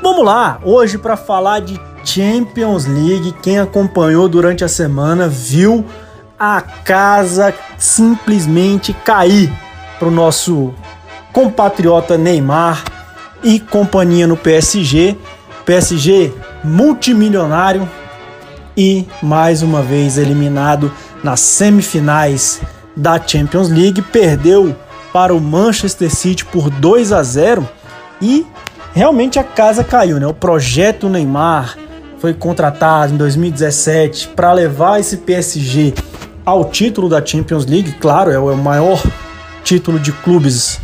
[0.01, 3.34] Vamos lá, hoje para falar de Champions League.
[3.41, 5.86] Quem acompanhou durante a semana viu
[6.39, 9.52] a casa simplesmente cair
[9.97, 10.74] para o nosso
[11.34, 12.84] compatriota Neymar
[13.43, 15.18] e companhia no PSG.
[15.66, 16.34] PSG
[16.64, 17.88] multimilionário
[18.76, 20.91] e mais uma vez eliminado
[21.24, 22.62] nas semifinais
[22.95, 24.76] da Champions League, perdeu
[25.12, 27.68] para o Manchester City por 2 a 0
[28.22, 28.45] e
[28.93, 30.28] realmente a casa caiu, né?
[30.28, 31.78] O projeto Neymar
[32.20, 35.93] foi contratado em 2017 para levar esse PSG
[36.45, 39.01] ao título da Champions League, claro, é o maior
[39.63, 40.80] título de clubes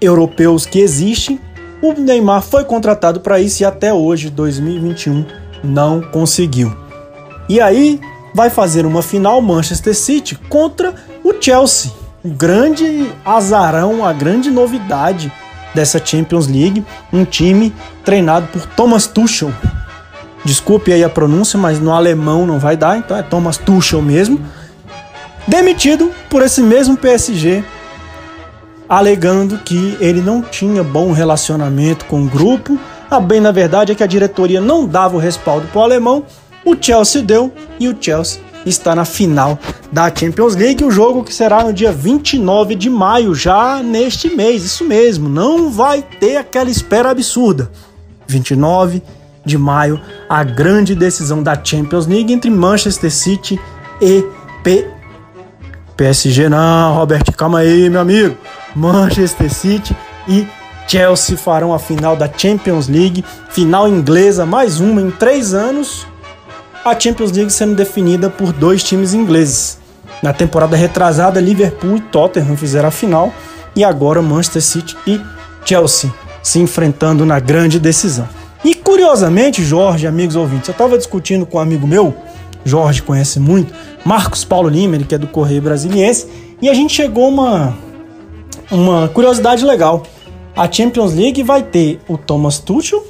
[0.00, 1.40] europeus que existe.
[1.82, 5.26] O Neymar foi contratado para isso e até hoje, 2021,
[5.62, 6.74] não conseguiu.
[7.48, 8.00] E aí
[8.34, 11.92] vai fazer uma final Manchester City contra o Chelsea.
[12.24, 15.32] O grande azarão, a grande novidade
[15.74, 17.72] dessa Champions League, um time
[18.04, 19.52] treinado por Thomas Tuchel,
[20.44, 24.40] Desculpe aí a pronúncia, mas no alemão não vai dar, então é Thomas Tuchel mesmo.
[25.46, 27.64] demitido por esse mesmo PSG,
[28.88, 32.78] alegando que ele não tinha bom relacionamento com o grupo.
[33.10, 36.24] A bem na verdade é que a diretoria não dava o respaldo para o alemão,
[36.64, 39.58] o Chelsea deu e o Chelsea está na final
[39.90, 44.64] da Champions League, o jogo que será no dia 29 de maio, já neste mês,
[44.64, 47.70] isso mesmo, não vai ter aquela espera absurda.
[48.26, 49.02] 29
[49.48, 53.60] de maio, a grande decisão da Champions League entre Manchester City
[54.00, 54.24] e
[54.62, 54.86] P...
[55.96, 56.48] PSG.
[56.48, 58.36] Não, Robert, calma aí, meu amigo.
[58.76, 59.96] Manchester City
[60.28, 60.46] e
[60.86, 66.06] Chelsea farão a final da Champions League, final inglesa, mais uma em três anos.
[66.84, 69.78] A Champions League sendo definida por dois times ingleses.
[70.22, 73.32] Na temporada retrasada, Liverpool e Tottenham fizeram a final
[73.74, 75.20] e agora Manchester City e
[75.64, 78.28] Chelsea se enfrentando na grande decisão.
[78.64, 82.14] E curiosamente, Jorge, amigos ouvintes, eu estava discutindo com um amigo meu,
[82.64, 83.72] Jorge conhece muito,
[84.04, 86.26] Marcos Paulo Lima, ele que é do Correio Brasiliense,
[86.60, 87.76] e a gente chegou uma,
[88.70, 90.02] uma curiosidade legal.
[90.56, 93.06] A Champions League vai ter o Thomas Tuchel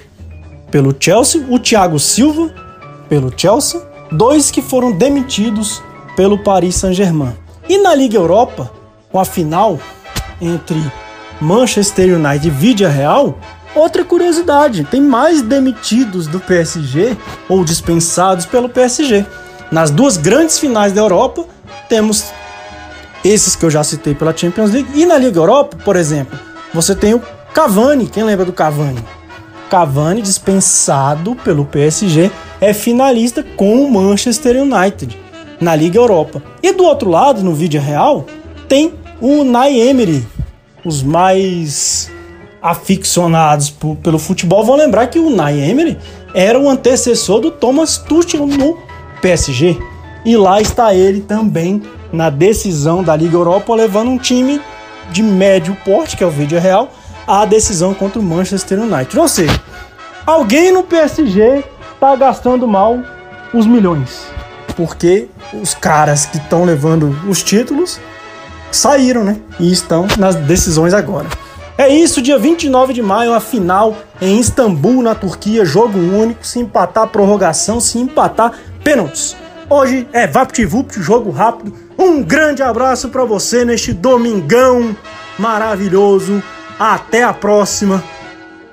[0.70, 2.54] pelo Chelsea, o Thiago Silva
[3.08, 3.80] pelo Chelsea,
[4.12, 5.82] dois que foram demitidos
[6.14, 7.32] pelo Paris Saint-Germain.
[7.68, 8.70] E na Liga Europa,
[9.10, 9.78] com a final
[10.40, 10.76] entre
[11.40, 13.38] Manchester United e Vidia Real,
[13.74, 17.16] outra curiosidade, tem mais demitidos do PSG
[17.48, 19.24] ou dispensados pelo PSG.
[19.70, 21.44] Nas duas grandes finais da Europa,
[21.88, 22.24] temos
[23.24, 24.88] esses que eu já citei pela Champions League.
[24.94, 26.38] E na Liga Europa, por exemplo,
[26.72, 28.06] você tem o Cavani.
[28.06, 29.02] Quem lembra do Cavani?
[29.68, 35.18] Cavani, dispensado pelo PSG, é finalista com o Manchester United
[35.60, 36.42] na Liga Europa.
[36.62, 38.24] E do outro lado, no vídeo real,
[38.68, 40.26] tem o Unai Emery.
[40.84, 42.10] Os mais
[42.62, 45.98] aficionados pelo futebol vão lembrar que o Unai Emery
[46.34, 48.78] era o antecessor do Thomas Tuchel no
[49.20, 49.78] PSG.
[50.24, 51.82] E lá está ele também
[52.12, 54.60] na decisão da Liga Europa, levando um time
[55.10, 56.92] de médio porte, que é o vídeo real,
[57.26, 59.18] à decisão contra o Manchester United.
[59.18, 59.60] Ou seja,
[60.26, 62.98] alguém no PSG está gastando mal
[63.54, 64.38] os milhões
[64.78, 65.28] porque
[65.60, 67.98] os caras que estão levando os títulos
[68.70, 69.36] saíram, né?
[69.58, 71.26] E estão nas decisões agora.
[71.78, 76.58] É isso, dia 29 de maio, a final em Istambul, na Turquia, jogo único, se
[76.58, 78.52] empatar prorrogação, se empatar
[78.82, 79.36] pênaltis.
[79.70, 81.72] Hoje é VaptVupt, jogo rápido.
[81.96, 84.96] Um grande abraço para você neste domingão
[85.38, 86.42] maravilhoso.
[86.78, 88.02] Até a próxima.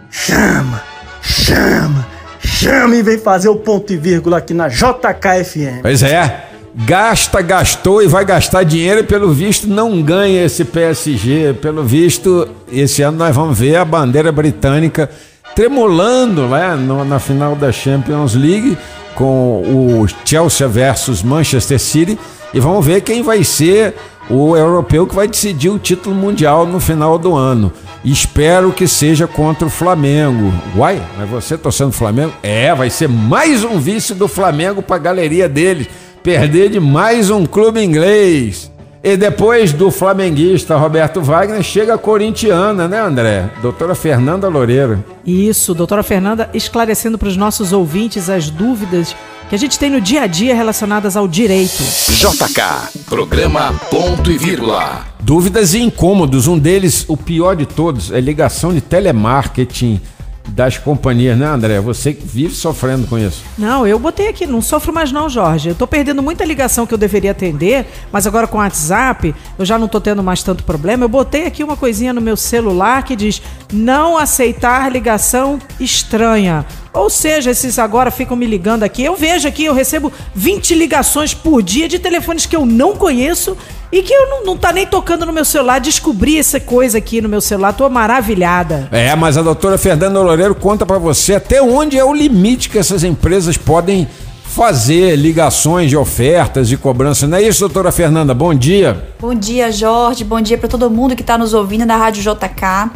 [0.10, 0.82] Chama,
[1.22, 2.16] chama
[2.56, 5.82] chama e vem fazer o ponto e vírgula aqui na JKFM.
[5.82, 6.45] Pois é.
[6.78, 11.53] Gasta, gastou e vai gastar dinheiro e pelo visto não ganha esse PSG.
[11.61, 15.09] Pelo visto, esse ano nós vamos ver a bandeira britânica
[15.55, 16.76] tremulando né,
[17.07, 18.78] na final da Champions League
[19.15, 22.19] com o Chelsea versus Manchester City
[22.53, 23.95] e vamos ver quem vai ser
[24.30, 27.71] o europeu que vai decidir o título mundial no final do ano.
[28.03, 30.53] Espero que seja contra o Flamengo.
[30.76, 32.34] Uai, mas você torcendo Flamengo?
[32.43, 35.88] É, vai ser mais um vice do Flamengo para a galeria deles.
[36.26, 38.71] Perder de mais um clube inglês.
[39.03, 43.51] E depois do flamenguista Roberto Wagner, chega a corintiana, né, André?
[43.61, 45.05] Doutora Fernanda Loureiro.
[45.23, 49.15] Isso, doutora Fernanda, esclarecendo para os nossos ouvintes as dúvidas
[49.47, 51.84] que a gente tem no dia a dia relacionadas ao direito.
[52.09, 55.05] JK, programa ponto e vírgula.
[55.19, 56.47] Dúvidas e incômodos.
[56.47, 60.01] Um deles, o pior de todos, é ligação de telemarketing
[60.48, 61.80] das companhias, né, André?
[61.80, 63.43] Você vive sofrendo com isso.
[63.58, 65.70] Não, eu botei aqui, não sofro mais não, Jorge.
[65.70, 69.66] Eu tô perdendo muita ligação que eu deveria atender, mas agora com o WhatsApp eu
[69.66, 71.04] já não tô tendo mais tanto problema.
[71.04, 73.41] Eu botei aqui uma coisinha no meu celular que diz
[73.72, 76.66] não aceitar ligação estranha.
[76.93, 79.04] Ou seja, esses agora ficam me ligando aqui.
[79.04, 83.58] Eu vejo aqui, eu recebo 20 ligações por dia de telefones que eu não conheço
[83.98, 85.80] e que eu não, não tá nem tocando no meu celular.
[85.80, 88.89] Descobri essa coisa aqui no meu celular, tô maravilhada.
[88.91, 92.78] É, mas a doutora Fernanda Loureiro conta para você até onde é o limite que
[92.78, 94.06] essas empresas podem
[94.43, 97.26] fazer ligações de ofertas e cobrança.
[97.26, 98.34] Não é isso, doutora Fernanda?
[98.34, 99.12] Bom dia.
[99.18, 100.26] Bom dia, Jorge.
[100.26, 102.91] Bom dia para todo mundo que está nos ouvindo na Rádio JK.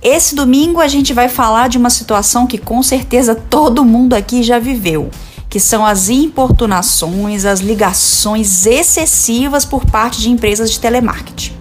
[0.00, 4.44] Esse domingo a gente vai falar de uma situação que com certeza todo mundo aqui
[4.44, 5.10] já viveu,
[5.48, 11.56] que são as importunações, as ligações excessivas por parte de empresas de telemarketing.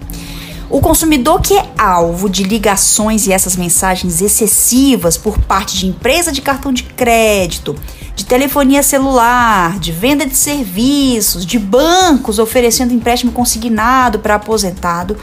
[0.69, 6.29] O consumidor que é alvo de ligações e essas mensagens excessivas por parte de empresa
[6.29, 7.73] de cartão de crédito,
[8.13, 15.15] de telefonia celular, de venda de serviços, de bancos oferecendo empréstimo consignado para aposentado,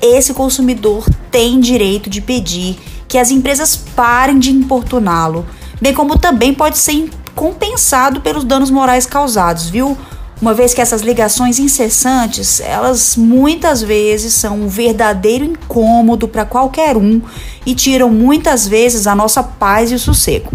[0.00, 5.44] esse consumidor tem direito de pedir que as empresas parem de importuná-lo,
[5.80, 9.96] bem como também pode ser compensado pelos danos morais causados, viu?
[10.42, 16.96] uma vez que essas ligações incessantes, elas muitas vezes são um verdadeiro incômodo para qualquer
[16.96, 17.22] um
[17.64, 20.50] e tiram muitas vezes a nossa paz e o sossego.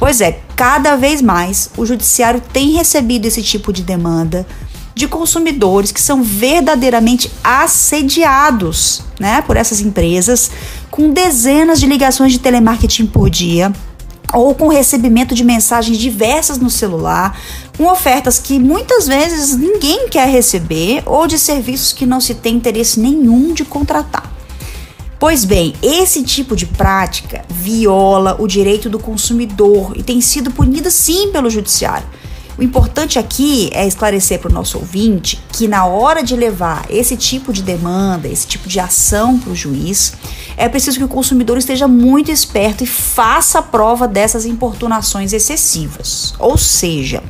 [0.00, 4.44] Pois é, cada vez mais o judiciário tem recebido esse tipo de demanda
[4.96, 10.50] de consumidores que são verdadeiramente assediados, né, por essas empresas,
[10.90, 13.72] com dezenas de ligações de telemarketing por dia
[14.34, 17.38] ou com recebimento de mensagens diversas no celular,
[17.76, 22.56] com ofertas que muitas vezes ninguém quer receber ou de serviços que não se tem
[22.56, 24.30] interesse nenhum de contratar.
[25.18, 30.90] Pois bem, esse tipo de prática viola o direito do consumidor e tem sido punida
[30.90, 32.06] sim pelo judiciário.
[32.56, 37.16] O importante aqui é esclarecer para o nosso ouvinte que na hora de levar esse
[37.16, 40.14] tipo de demanda, esse tipo de ação para o juiz,
[40.60, 46.34] é preciso que o consumidor esteja muito esperto e faça prova dessas importunações excessivas.
[46.38, 47.22] Ou seja,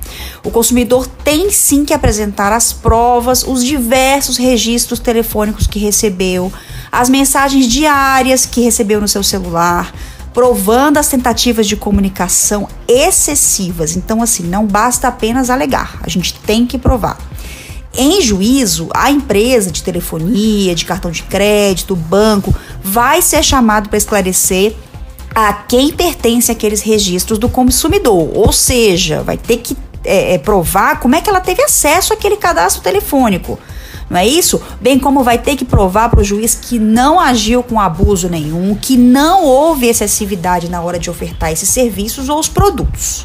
[0.45, 6.53] o consumidor tem sim que apresentar as provas, os diversos registros telefônicos que recebeu,
[6.91, 9.95] as mensagens diárias que recebeu no seu celular,
[10.35, 13.95] provando as tentativas de comunicação excessivas.
[13.95, 17.30] Então, assim, não basta apenas alegar, a gente tem que provar.
[17.95, 23.99] Em juízo, a empresa de telefonia, de cartão de crédito, banco, vai ser chamado para
[23.99, 24.75] esclarecer
[25.35, 28.31] a quem pertence aqueles registros do consumidor.
[28.35, 32.37] Ou seja, vai ter que é, é, provar como é que ela teve acesso àquele
[32.37, 33.59] cadastro telefônico
[34.11, 34.61] não é isso?
[34.81, 38.75] Bem como vai ter que provar para o juiz que não agiu com abuso nenhum,
[38.75, 43.25] que não houve excessividade na hora de ofertar esses serviços ou os produtos.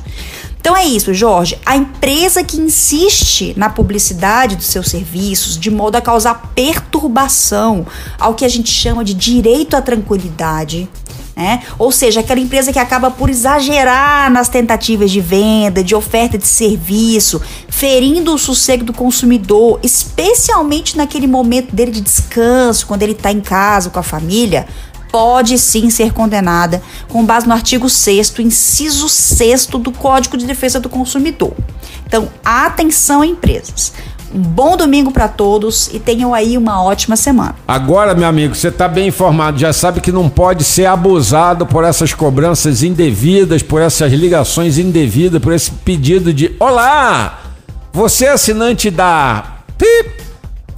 [0.65, 1.59] Então é isso, Jorge.
[1.63, 7.85] A empresa que insiste na publicidade dos seus serviços de modo a causar perturbação
[8.17, 10.89] ao que a gente chama de direito à tranquilidade,
[11.35, 11.61] né?
[11.77, 16.47] Ou seja, aquela empresa que acaba por exagerar nas tentativas de venda, de oferta de
[16.47, 17.39] serviço,
[17.69, 23.39] ferindo o sossego do consumidor, especialmente naquele momento dele de descanso, quando ele está em
[23.39, 24.65] casa com a família,
[25.15, 30.77] pode sim ser condenada com base no artigo 6 inciso 6 do Código de Defesa
[30.77, 31.53] do Consumidor.
[32.05, 33.93] Então, atenção empresas.
[34.33, 37.55] Um bom domingo para todos e tenham aí uma ótima semana.
[37.65, 41.85] Agora, meu amigo, você está bem informado, já sabe que não pode ser abusado por
[41.85, 47.39] essas cobranças indevidas, por essas ligações indevidas, por esse pedido de: Olá,
[47.93, 49.59] você é assinante da.
[49.77, 50.25] Pip,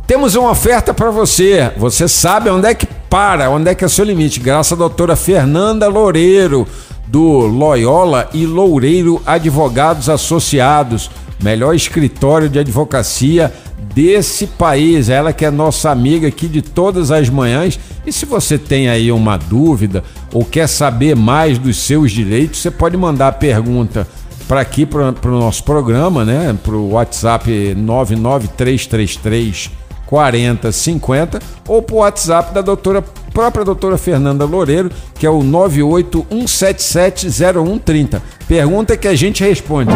[0.05, 1.71] temos uma oferta para você.
[1.75, 4.39] Você sabe onde é que para, onde é que é o seu limite.
[4.39, 6.67] Graças à doutora Fernanda Loureiro,
[7.07, 11.09] do Loyola e Loureiro Advogados Associados
[11.41, 13.53] melhor escritório de advocacia
[13.93, 15.09] desse país.
[15.09, 17.79] Ela que é nossa amiga aqui de todas as manhãs.
[18.05, 20.03] E se você tem aí uma dúvida
[20.33, 24.07] ou quer saber mais dos seus direitos, você pode mandar a pergunta
[24.47, 26.57] para aqui para o nosso programa, né?
[26.63, 29.71] Para o WhatsApp 99333
[30.09, 33.03] 4050 ou o WhatsApp da doutora
[33.37, 38.19] própria doutora Fernanda Loureiro, que é o 981770130.
[38.47, 39.91] Pergunta que a gente responde.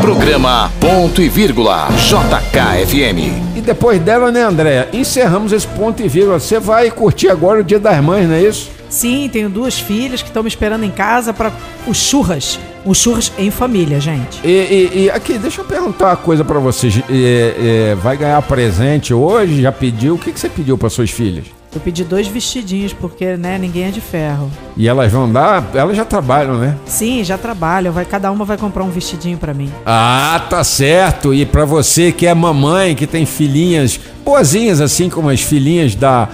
[0.00, 3.56] Programa Ponto e Vírgula JKFM.
[3.56, 4.88] E depois dela, né, Andréia?
[4.92, 6.40] Encerramos esse ponto e vírgula.
[6.40, 8.68] Você vai curtir agora o Dia das Mães, não é isso?
[8.88, 11.52] Sim, tenho duas filhas que estão me esperando em casa para
[11.86, 12.58] os churras.
[12.84, 14.40] Os churras em família, gente.
[14.42, 16.88] E, e, e aqui, deixa eu perguntar uma coisa para você.
[17.08, 19.62] É, é, vai ganhar presente hoje?
[19.62, 20.16] Já pediu?
[20.16, 21.61] O que, que você pediu para suas filhas?
[21.74, 24.50] Eu pedi dois vestidinhos, porque, né, ninguém é de ferro.
[24.76, 25.70] E elas vão dar?
[25.74, 26.76] Elas já trabalham, né?
[26.84, 27.92] Sim, já trabalham.
[27.92, 29.72] Vai, cada uma vai comprar um vestidinho para mim.
[29.86, 31.32] Ah, tá certo.
[31.32, 36.28] E para você que é mamãe, que tem filhinhas boazinhas, assim como as filhinhas da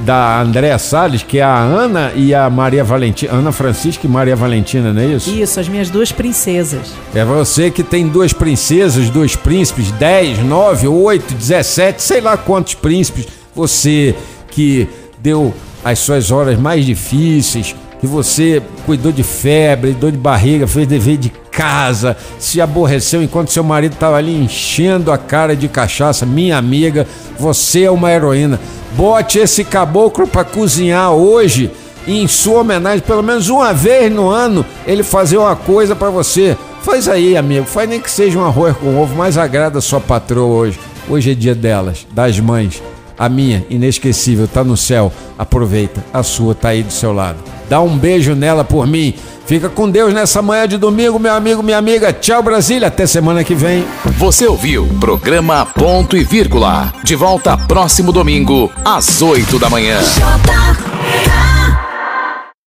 [0.00, 3.32] da Andréa Salles, que é a Ana e a Maria Valentina.
[3.32, 5.30] Ana Francisca e Maria Valentina, não é isso?
[5.30, 6.92] Isso, as minhas duas princesas.
[7.14, 12.74] É você que tem duas princesas, dois príncipes, 10, 9, 8, 17, sei lá quantos
[12.74, 13.28] príncipes.
[13.54, 14.16] Você
[14.54, 14.88] que
[15.18, 15.52] deu
[15.84, 21.16] as suas horas mais difíceis, que você cuidou de febre, dor de barriga, fez dever
[21.16, 26.26] de casa, se aborreceu enquanto seu marido estava ali enchendo a cara de cachaça.
[26.26, 27.06] Minha amiga,
[27.38, 28.60] você é uma heroína.
[28.96, 31.70] Bote esse caboclo para cozinhar hoje
[32.06, 36.10] e em sua homenagem, pelo menos uma vez no ano, ele fazer uma coisa para
[36.10, 36.56] você.
[36.82, 37.64] Faz aí, amigo.
[37.64, 40.78] Faz nem que seja um arroz com ovo, mas agrada a sua patroa hoje.
[41.08, 42.82] Hoje é dia delas, das mães.
[43.18, 45.12] A minha, inesquecível, tá no céu.
[45.38, 46.04] Aproveita.
[46.12, 47.38] A sua tá aí do seu lado.
[47.68, 49.14] Dá um beijo nela por mim.
[49.46, 52.12] Fica com Deus nessa manhã de domingo, meu amigo, minha amiga.
[52.12, 52.88] Tchau, Brasília.
[52.88, 53.84] Até semana que vem.
[54.16, 56.92] Você ouviu programa Ponto e Vírgula.
[57.02, 60.00] De volta próximo domingo, às 8 da manhã.